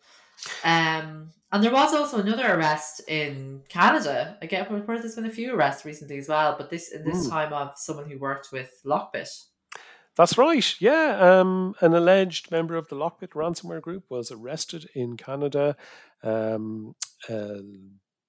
Um, 0.64 1.32
and 1.52 1.64
there 1.64 1.72
was 1.72 1.94
also 1.94 2.20
another 2.20 2.56
arrest 2.56 3.02
in 3.08 3.64
Canada. 3.68 4.38
Again, 4.42 4.68
there's 4.88 5.16
been 5.16 5.26
a 5.26 5.30
few 5.30 5.54
arrests 5.54 5.84
recently 5.84 6.18
as 6.18 6.30
well, 6.30 6.56
but 6.58 6.70
this 6.70 6.92
in 6.92 7.04
this 7.04 7.28
mm. 7.28 7.30
time 7.30 7.52
of 7.52 7.74
someone 7.76 8.10
who 8.10 8.18
worked 8.18 8.50
with 8.54 8.72
Lockbit. 8.86 9.30
That's 10.16 10.38
right. 10.38 10.76
Yeah, 10.80 11.18
um, 11.20 11.76
an 11.82 11.94
alleged 11.94 12.52
member 12.52 12.76
of 12.76 12.88
the 12.88 12.96
Lockbit 12.96 13.30
ransomware 13.30 13.82
group 13.82 14.06
was 14.10 14.32
arrested 14.32 14.90
in 14.94 15.18
Canada 15.18 15.76
um, 16.24 16.96
uh, 17.30 17.60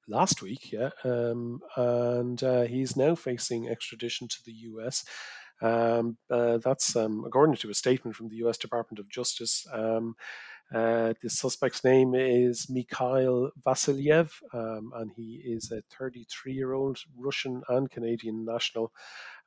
last 0.09 0.43
week. 0.43 0.73
Yeah, 0.73 0.91
um, 1.05 1.61
and 1.77 2.43
uh, 2.43 2.63
he's 2.63 2.97
now 2.97 3.15
facing 3.15 3.69
extradition 3.69 4.27
to 4.29 4.39
the 4.45 4.53
US. 4.53 5.05
Um, 5.61 6.19
uh, 6.29 6.59
that's 6.59 6.97
um, 6.97 7.25
according 7.25 7.57
to 7.57 7.71
a 7.71 7.75
statement 7.75 8.17
from 8.17 8.29
the 8.29 8.37
U.S. 8.37 8.59
Department 8.59 8.99
of 8.99 9.09
Justice. 9.09 9.65
Uh, 10.73 11.13
the 11.23 11.29
suspect's 11.29 11.85
name 11.85 12.15
is 12.15 12.71
Mikhail 12.71 13.51
Vasilyev, 13.65 14.31
um, 14.55 14.93
and 14.95 15.13
he 15.15 15.43
is 15.45 15.71
a 15.71 15.83
33 15.97 16.53
year 16.53 16.73
old 16.73 16.99
Russian 17.17 17.63
and 17.69 17.91
Canadian 17.91 18.45
national. 18.45 18.93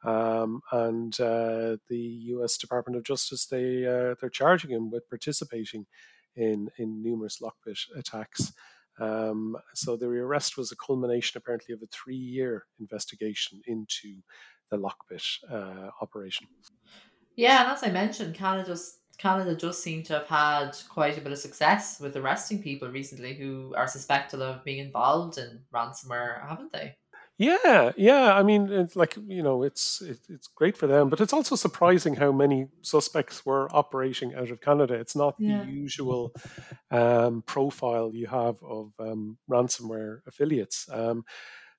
Um, 0.03 0.61
and 0.71 1.19
uh, 1.19 1.77
the 1.89 1.97
U.S. 1.97 2.57
Department 2.57 2.97
of 2.97 3.03
Justice 3.03 3.47
they 3.47 3.85
uh, 3.85 4.15
they're 4.19 4.29
charging 4.29 4.69
him 4.69 4.91
with 4.91 5.09
participating 5.09 5.88
in 6.35 6.69
in 6.77 7.01
numerous 7.01 7.39
Lockbit 7.41 7.79
attacks. 7.97 8.53
Um, 8.99 9.57
so 9.73 9.97
the 9.97 10.07
arrest 10.07 10.57
was 10.57 10.71
a 10.71 10.75
culmination, 10.75 11.38
apparently, 11.38 11.73
of 11.73 11.81
a 11.81 11.88
three 11.88 12.15
year 12.15 12.65
investigation 12.79 13.61
into 13.65 14.21
the 14.69 14.77
Lockbit 14.77 15.25
uh, 15.51 15.89
operation. 16.01 16.47
Yeah, 17.35 17.63
and 17.63 17.71
as 17.71 17.83
I 17.83 17.89
mentioned, 17.89 18.35
Canada's 18.35 18.99
Canada 19.17 19.56
does 19.56 19.82
seem 19.82 20.04
to 20.04 20.13
have 20.13 20.28
had 20.28 20.71
quite 20.89 21.17
a 21.17 21.21
bit 21.21 21.32
of 21.32 21.38
success 21.38 21.99
with 21.99 22.15
arresting 22.15 22.62
people 22.62 22.89
recently 22.89 23.34
who 23.34 23.73
are 23.75 23.88
suspected 23.88 24.41
of 24.41 24.63
being 24.63 24.80
involved 24.80 25.38
in 25.38 25.62
ransomware, 25.73 26.47
haven't 26.47 26.71
they? 26.71 26.95
Yeah, 27.38 27.91
yeah. 27.97 28.34
I 28.34 28.43
mean, 28.43 28.71
it's 28.71 28.95
like 28.95 29.17
you 29.28 29.43
know, 29.43 29.63
it's 29.63 30.01
it, 30.01 30.19
it's 30.30 30.47
great 30.47 30.78
for 30.78 30.88
them, 30.88 31.10
but 31.10 31.19
it's 31.19 31.34
also 31.34 31.58
surprising 31.58 32.15
how 32.15 32.32
many 32.32 32.67
suspects 32.82 33.45
were 33.45 33.67
operating 33.75 34.34
out 34.36 34.51
of 34.51 34.62
Canada. 34.62 34.93
It's 34.93 35.17
not 35.17 35.36
yeah. 35.38 35.63
the 35.63 35.71
usual 35.71 36.34
um, 36.91 37.43
profile 37.45 38.12
you 38.13 38.28
have 38.28 38.56
of 38.63 38.93
um, 38.99 39.38
ransomware 39.49 40.19
affiliates. 40.25 40.88
Um, 40.89 41.25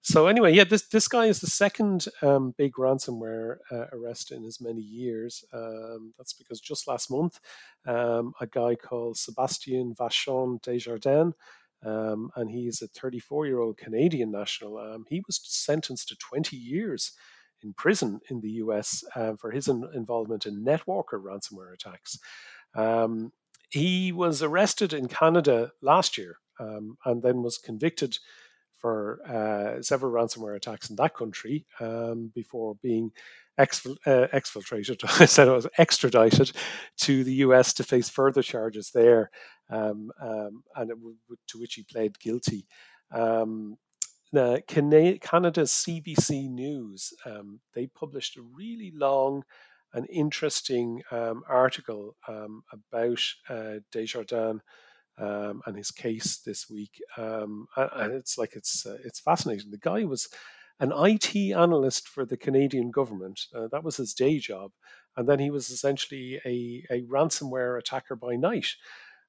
so 0.07 0.29
anyway, 0.29 0.55
yeah, 0.55 0.62
this 0.62 0.87
this 0.87 1.09
guy 1.09 1.27
is 1.27 1.40
the 1.40 1.49
second 1.49 2.07
um, 2.23 2.55
big 2.57 2.75
ransomware 2.75 3.57
uh, 3.73 3.87
arrest 3.92 4.31
in 4.31 4.45
as 4.45 4.61
many 4.61 4.81
years. 4.81 5.45
Um, 5.53 6.14
that's 6.16 6.33
because 6.33 6.61
just 6.61 6.87
last 6.87 7.11
month, 7.11 7.40
um, 7.88 8.33
a 8.40 8.47
guy 8.47 8.77
called 8.77 9.16
Sebastien 9.16 9.97
Vachon 9.97 10.62
Desjardins, 10.62 11.35
um, 11.85 12.31
and 12.37 12.53
he's 12.53 12.83
a 12.83 12.87
34 12.87 13.47
year 13.47 13.59
old 13.59 13.79
Canadian 13.79 14.31
national. 14.31 14.79
Um, 14.79 15.07
he 15.09 15.25
was 15.27 15.40
sentenced 15.42 16.07
to 16.11 16.16
20 16.16 16.57
years 16.57 17.11
in 17.64 17.73
prison 17.73 18.21
in 18.31 18.40
the 18.40 18.51
US 18.62 19.03
uh, 19.16 19.33
for 19.35 19.51
his 19.51 19.66
in- 19.66 19.90
involvement 19.92 20.47
in 20.47 20.64
NetWalker 20.64 21.21
ransomware 21.21 21.75
attacks. 21.75 22.16
Um, 22.77 23.33
he 23.71 24.12
was 24.12 24.40
arrested 24.40 24.92
in 24.92 25.09
Canada 25.09 25.73
last 25.83 26.16
year 26.16 26.37
and 26.59 27.23
then 27.23 27.42
was 27.42 27.59
convicted 27.59 28.19
for 28.87 29.18
uh, 29.29 29.83
several 29.83 30.12
ransomware 30.12 30.55
attacks 30.55 30.90
in 30.90 30.94
that 30.94 31.12
country 31.12 31.66
um, 31.81 32.31
before 32.37 32.77
being 32.85 33.11
exfil- 33.59 33.96
uh, 34.07 34.29
exfiltrated, 34.33 35.03
I 35.20 35.25
said 35.25 35.49
it 35.49 35.51
was 35.51 35.66
extradited 35.77 36.53
to 36.99 37.25
the 37.25 37.33
US 37.46 37.72
to 37.75 37.83
face 37.83 38.09
further 38.09 38.44
charges 38.44 38.92
there, 38.94 39.31
um, 39.70 40.12
um, 40.22 40.62
and 40.77 40.90
w- 40.90 41.16
to 41.49 41.59
which 41.59 41.75
he 41.75 41.83
pled 41.83 42.16
guilty. 42.20 42.68
Um, 43.11 43.77
Canada's 44.33 45.72
CBC 45.72 46.49
News 46.49 47.12
um, 47.25 47.59
they 47.75 47.88
published 47.88 48.37
a 48.37 48.42
really 48.42 48.92
long 48.94 49.42
and 49.94 50.07
interesting 50.11 51.03
um, 51.11 51.42
article 51.49 52.14
about 52.72 53.20
uh, 53.49 53.81
Desjardins 53.90 54.61
um, 55.18 55.62
and 55.66 55.76
his 55.76 55.90
case 55.90 56.38
this 56.38 56.68
week. 56.70 57.00
Um, 57.16 57.66
and 57.76 58.12
it's 58.12 58.38
like 58.38 58.55
it's 58.55 58.87
uh, 58.87 58.98
it's 59.05 59.20
fascinating. 59.20 59.70
The 59.70 59.79
guy 59.79 60.05
was 60.05 60.29
an 60.79 60.92
IT 60.94 61.35
analyst 61.57 62.07
for 62.09 62.24
the 62.26 62.37
Canadian 62.37 62.90
government. 62.90 63.40
Uh, 63.55 63.68
that 63.72 63.85
was 63.85 63.96
his 63.96 64.12
day 64.14 64.38
job, 64.38 64.72
and 65.16 65.29
then 65.29 65.38
he 65.38 65.50
was 65.50 65.70
essentially 65.70 66.40
a, 66.44 66.85
a 66.94 67.02
ransomware 67.02 67.79
attacker 67.79 68.16
by 68.16 68.37
night. 68.37 68.68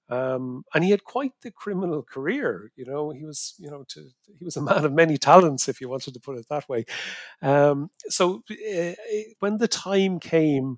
Um, 0.10 0.64
and 0.74 0.86
he 0.86 0.92
had 0.92 1.04
quite 1.04 1.34
the 1.42 1.52
criminal 1.52 2.02
career. 2.02 2.72
You 2.78 2.86
know, 2.86 3.10
he 3.12 3.26
was, 3.26 3.56
you 3.60 3.70
know, 3.70 3.84
to, 3.90 4.08
he 4.40 4.46
was 4.46 4.56
a 4.56 4.62
man 4.62 4.86
of 4.86 4.94
many 4.94 5.18
talents, 5.18 5.68
if 5.68 5.82
you 5.82 5.90
wanted 5.90 6.14
to 6.14 6.20
put 6.20 6.38
it 6.38 6.46
that 6.50 6.70
way. 6.70 6.86
Um, 7.42 7.90
so 8.08 8.42
uh, 8.50 8.94
when 9.40 9.58
the 9.58 9.68
time 9.68 10.20
came 10.20 10.78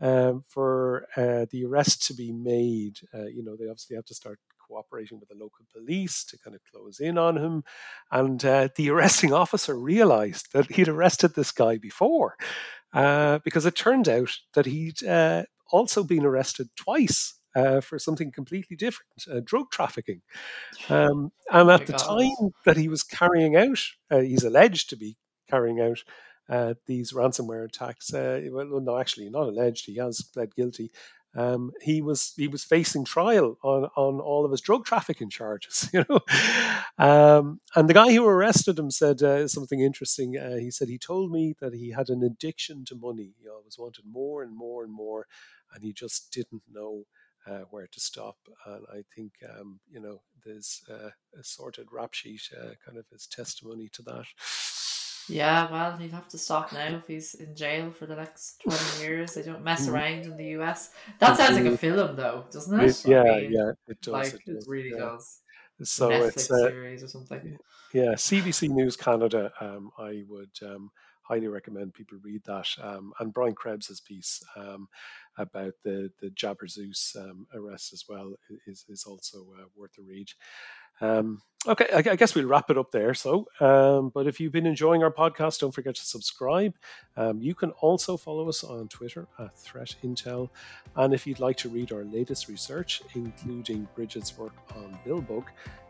um, 0.00 0.44
for 0.48 1.06
uh, 1.16 1.46
the 1.50 1.64
arrest 1.64 2.06
to 2.06 2.14
be 2.14 2.32
made, 2.32 2.98
uh, 3.12 3.26
you 3.26 3.42
know, 3.42 3.56
they 3.56 3.64
obviously 3.68 3.96
have 3.96 4.04
to 4.06 4.14
start 4.14 4.38
cooperating 4.68 5.18
with 5.18 5.28
the 5.28 5.34
local 5.34 5.64
police 5.72 6.24
to 6.24 6.38
kind 6.38 6.54
of 6.54 6.62
close 6.70 7.00
in 7.00 7.18
on 7.18 7.36
him. 7.36 7.64
And 8.12 8.44
uh, 8.44 8.68
the 8.76 8.90
arresting 8.90 9.32
officer 9.42 9.78
realized 9.78 10.52
that 10.52 10.70
he'd 10.72 10.88
arrested 10.88 11.34
this 11.34 11.50
guy 11.50 11.78
before 11.78 12.36
uh, 12.92 13.38
because 13.44 13.66
it 13.66 13.74
turned 13.74 14.08
out 14.08 14.30
that 14.54 14.66
he'd 14.66 15.02
uh, 15.04 15.44
also 15.72 16.04
been 16.04 16.24
arrested 16.24 16.68
twice. 16.76 17.34
Uh, 17.56 17.80
for 17.80 17.98
something 17.98 18.30
completely 18.30 18.76
different, 18.76 19.10
uh, 19.32 19.40
drug 19.42 19.64
trafficking. 19.72 20.20
Um, 20.90 21.32
and 21.50 21.70
at 21.70 21.86
the 21.86 21.94
time 21.94 22.52
that 22.66 22.76
he 22.76 22.88
was 22.88 23.02
carrying 23.02 23.56
out, 23.56 23.80
uh, 24.12 24.20
he's 24.20 24.44
alleged 24.44 24.90
to 24.90 24.96
be 24.96 25.16
carrying 25.48 25.80
out 25.80 26.04
uh, 26.48 26.74
these 26.86 27.12
ransomware 27.12 27.64
attacks. 27.64 28.12
Uh, 28.12 28.40
well, 28.50 28.80
no, 28.80 28.98
actually, 28.98 29.28
not 29.30 29.48
alleged. 29.48 29.86
He 29.86 29.96
has 29.96 30.22
pled 30.22 30.54
guilty 30.54 30.90
um, 31.36 31.72
he 31.82 32.00
was 32.00 32.32
he 32.36 32.48
was 32.48 32.64
facing 32.64 33.04
trial 33.04 33.58
on 33.62 33.84
on 33.96 34.20
all 34.20 34.44
of 34.44 34.50
his 34.50 34.60
drug 34.60 34.84
trafficking 34.84 35.30
charges. 35.30 35.90
You 35.98 36.04
know, 36.08 36.20
um, 36.98 37.60
and 37.74 37.88
the 37.88 37.94
guy 37.94 38.12
who 38.12 38.26
arrested 38.26 38.78
him 38.78 38.90
said 38.90 39.22
uh, 39.22 39.46
something 39.48 39.80
interesting. 39.80 40.36
Uh, 40.38 40.56
he 40.56 40.70
said 40.70 40.88
he 40.88 40.98
told 40.98 41.30
me 41.30 41.54
that 41.60 41.74
he 41.74 41.90
had 41.90 42.08
an 42.08 42.22
addiction 42.22 42.84
to 42.86 42.94
money. 42.94 43.34
He 43.40 43.48
always 43.48 43.76
wanted 43.78 44.04
more 44.06 44.42
and 44.42 44.56
more 44.56 44.84
and 44.84 44.92
more, 44.92 45.26
and 45.72 45.82
he 45.84 45.92
just 45.92 46.32
didn't 46.32 46.62
know. 46.70 47.04
Uh, 47.46 47.60
where 47.70 47.86
to 47.86 47.98
stop, 47.98 48.36
and 48.66 48.84
I 48.92 49.04
think 49.14 49.32
um, 49.48 49.80
you 49.90 50.00
know 50.00 50.20
there's 50.44 50.82
uh, 50.90 51.10
a 51.38 51.42
sorted 51.42 51.86
rap 51.90 52.12
sheet, 52.12 52.42
uh, 52.54 52.72
kind 52.84 52.98
of 52.98 53.06
his 53.10 53.26
testimony 53.26 53.88
to 53.94 54.02
that. 54.02 54.26
Yeah, 55.28 55.70
well, 55.70 55.96
he'd 55.96 56.12
have 56.12 56.28
to 56.28 56.38
stop 56.38 56.72
now 56.72 56.96
if 56.96 57.06
he's 57.06 57.34
in 57.34 57.54
jail 57.54 57.90
for 57.90 58.06
the 58.06 58.16
next 58.16 58.62
20 58.62 59.02
years. 59.02 59.34
They 59.34 59.42
don't 59.42 59.62
mess 59.62 59.86
mm-hmm. 59.86 59.94
around 59.94 60.24
in 60.24 60.36
the 60.36 60.46
US. 60.60 60.90
That 61.18 61.36
sounds 61.36 61.56
like 61.56 61.66
a 61.66 61.76
film, 61.76 62.16
though, 62.16 62.44
doesn't 62.50 62.80
it? 62.80 63.06
yeah, 63.06 63.22
I 63.22 63.40
mean, 63.40 63.52
yeah, 63.52 63.72
it 63.86 64.00
does. 64.00 64.12
Like, 64.12 64.34
it, 64.34 64.44
does, 64.46 64.64
it 64.64 64.70
really 64.70 64.90
yeah. 64.90 64.98
does. 64.98 65.40
So 65.82 66.08
Netflix 66.08 66.28
it's 66.28 66.50
a 66.50 66.58
series 66.58 67.02
or 67.04 67.08
something. 67.08 67.58
Yeah, 67.92 68.12
CBC 68.14 68.70
News 68.70 68.96
Canada. 68.96 69.52
Um, 69.60 69.90
I 69.98 70.24
would 70.28 70.50
um, 70.62 70.90
highly 71.22 71.48
recommend 71.48 71.94
people 71.94 72.18
read 72.22 72.42
that. 72.46 72.68
Um, 72.82 73.12
and 73.20 73.32
Brian 73.32 73.54
Krebs's 73.54 74.00
piece 74.00 74.42
um, 74.56 74.88
about 75.36 75.74
the 75.84 76.10
the 76.20 76.30
Jabber 76.30 76.66
Zeus 76.66 77.14
um, 77.18 77.46
arrest 77.54 77.92
as 77.92 78.04
well 78.08 78.34
is 78.66 78.84
is 78.88 79.04
also 79.04 79.46
uh, 79.58 79.64
worth 79.76 79.96
a 79.98 80.02
read. 80.02 80.28
Um, 81.00 81.42
okay, 81.66 81.86
I, 81.92 81.98
I, 81.98 82.16
guess 82.16 82.34
we'll 82.34 82.46
wrap 82.46 82.70
it 82.70 82.78
up 82.78 82.90
there. 82.90 83.12
So, 83.14 83.46
um, 83.60 84.10
but 84.14 84.26
if 84.26 84.40
you've 84.40 84.52
been 84.52 84.66
enjoying 84.66 85.02
our 85.02 85.12
podcast, 85.12 85.60
don't 85.60 85.72
forget 85.72 85.94
to 85.96 86.04
subscribe. 86.04 86.74
Um, 87.16 87.40
you 87.40 87.54
can 87.54 87.70
also 87.72 88.16
follow 88.16 88.48
us 88.48 88.64
on 88.64 88.88
Twitter 88.88 89.28
at 89.38 89.58
Threat 89.58 89.94
Intel. 90.02 90.48
And 90.96 91.12
if 91.14 91.26
you'd 91.26 91.40
like 91.40 91.58
to 91.58 91.68
read 91.68 91.92
our 91.92 92.04
latest 92.04 92.48
research, 92.48 93.02
including 93.14 93.86
Bridget's 93.94 94.38
work 94.38 94.54
on 94.74 94.98
Billbug, 95.06 95.44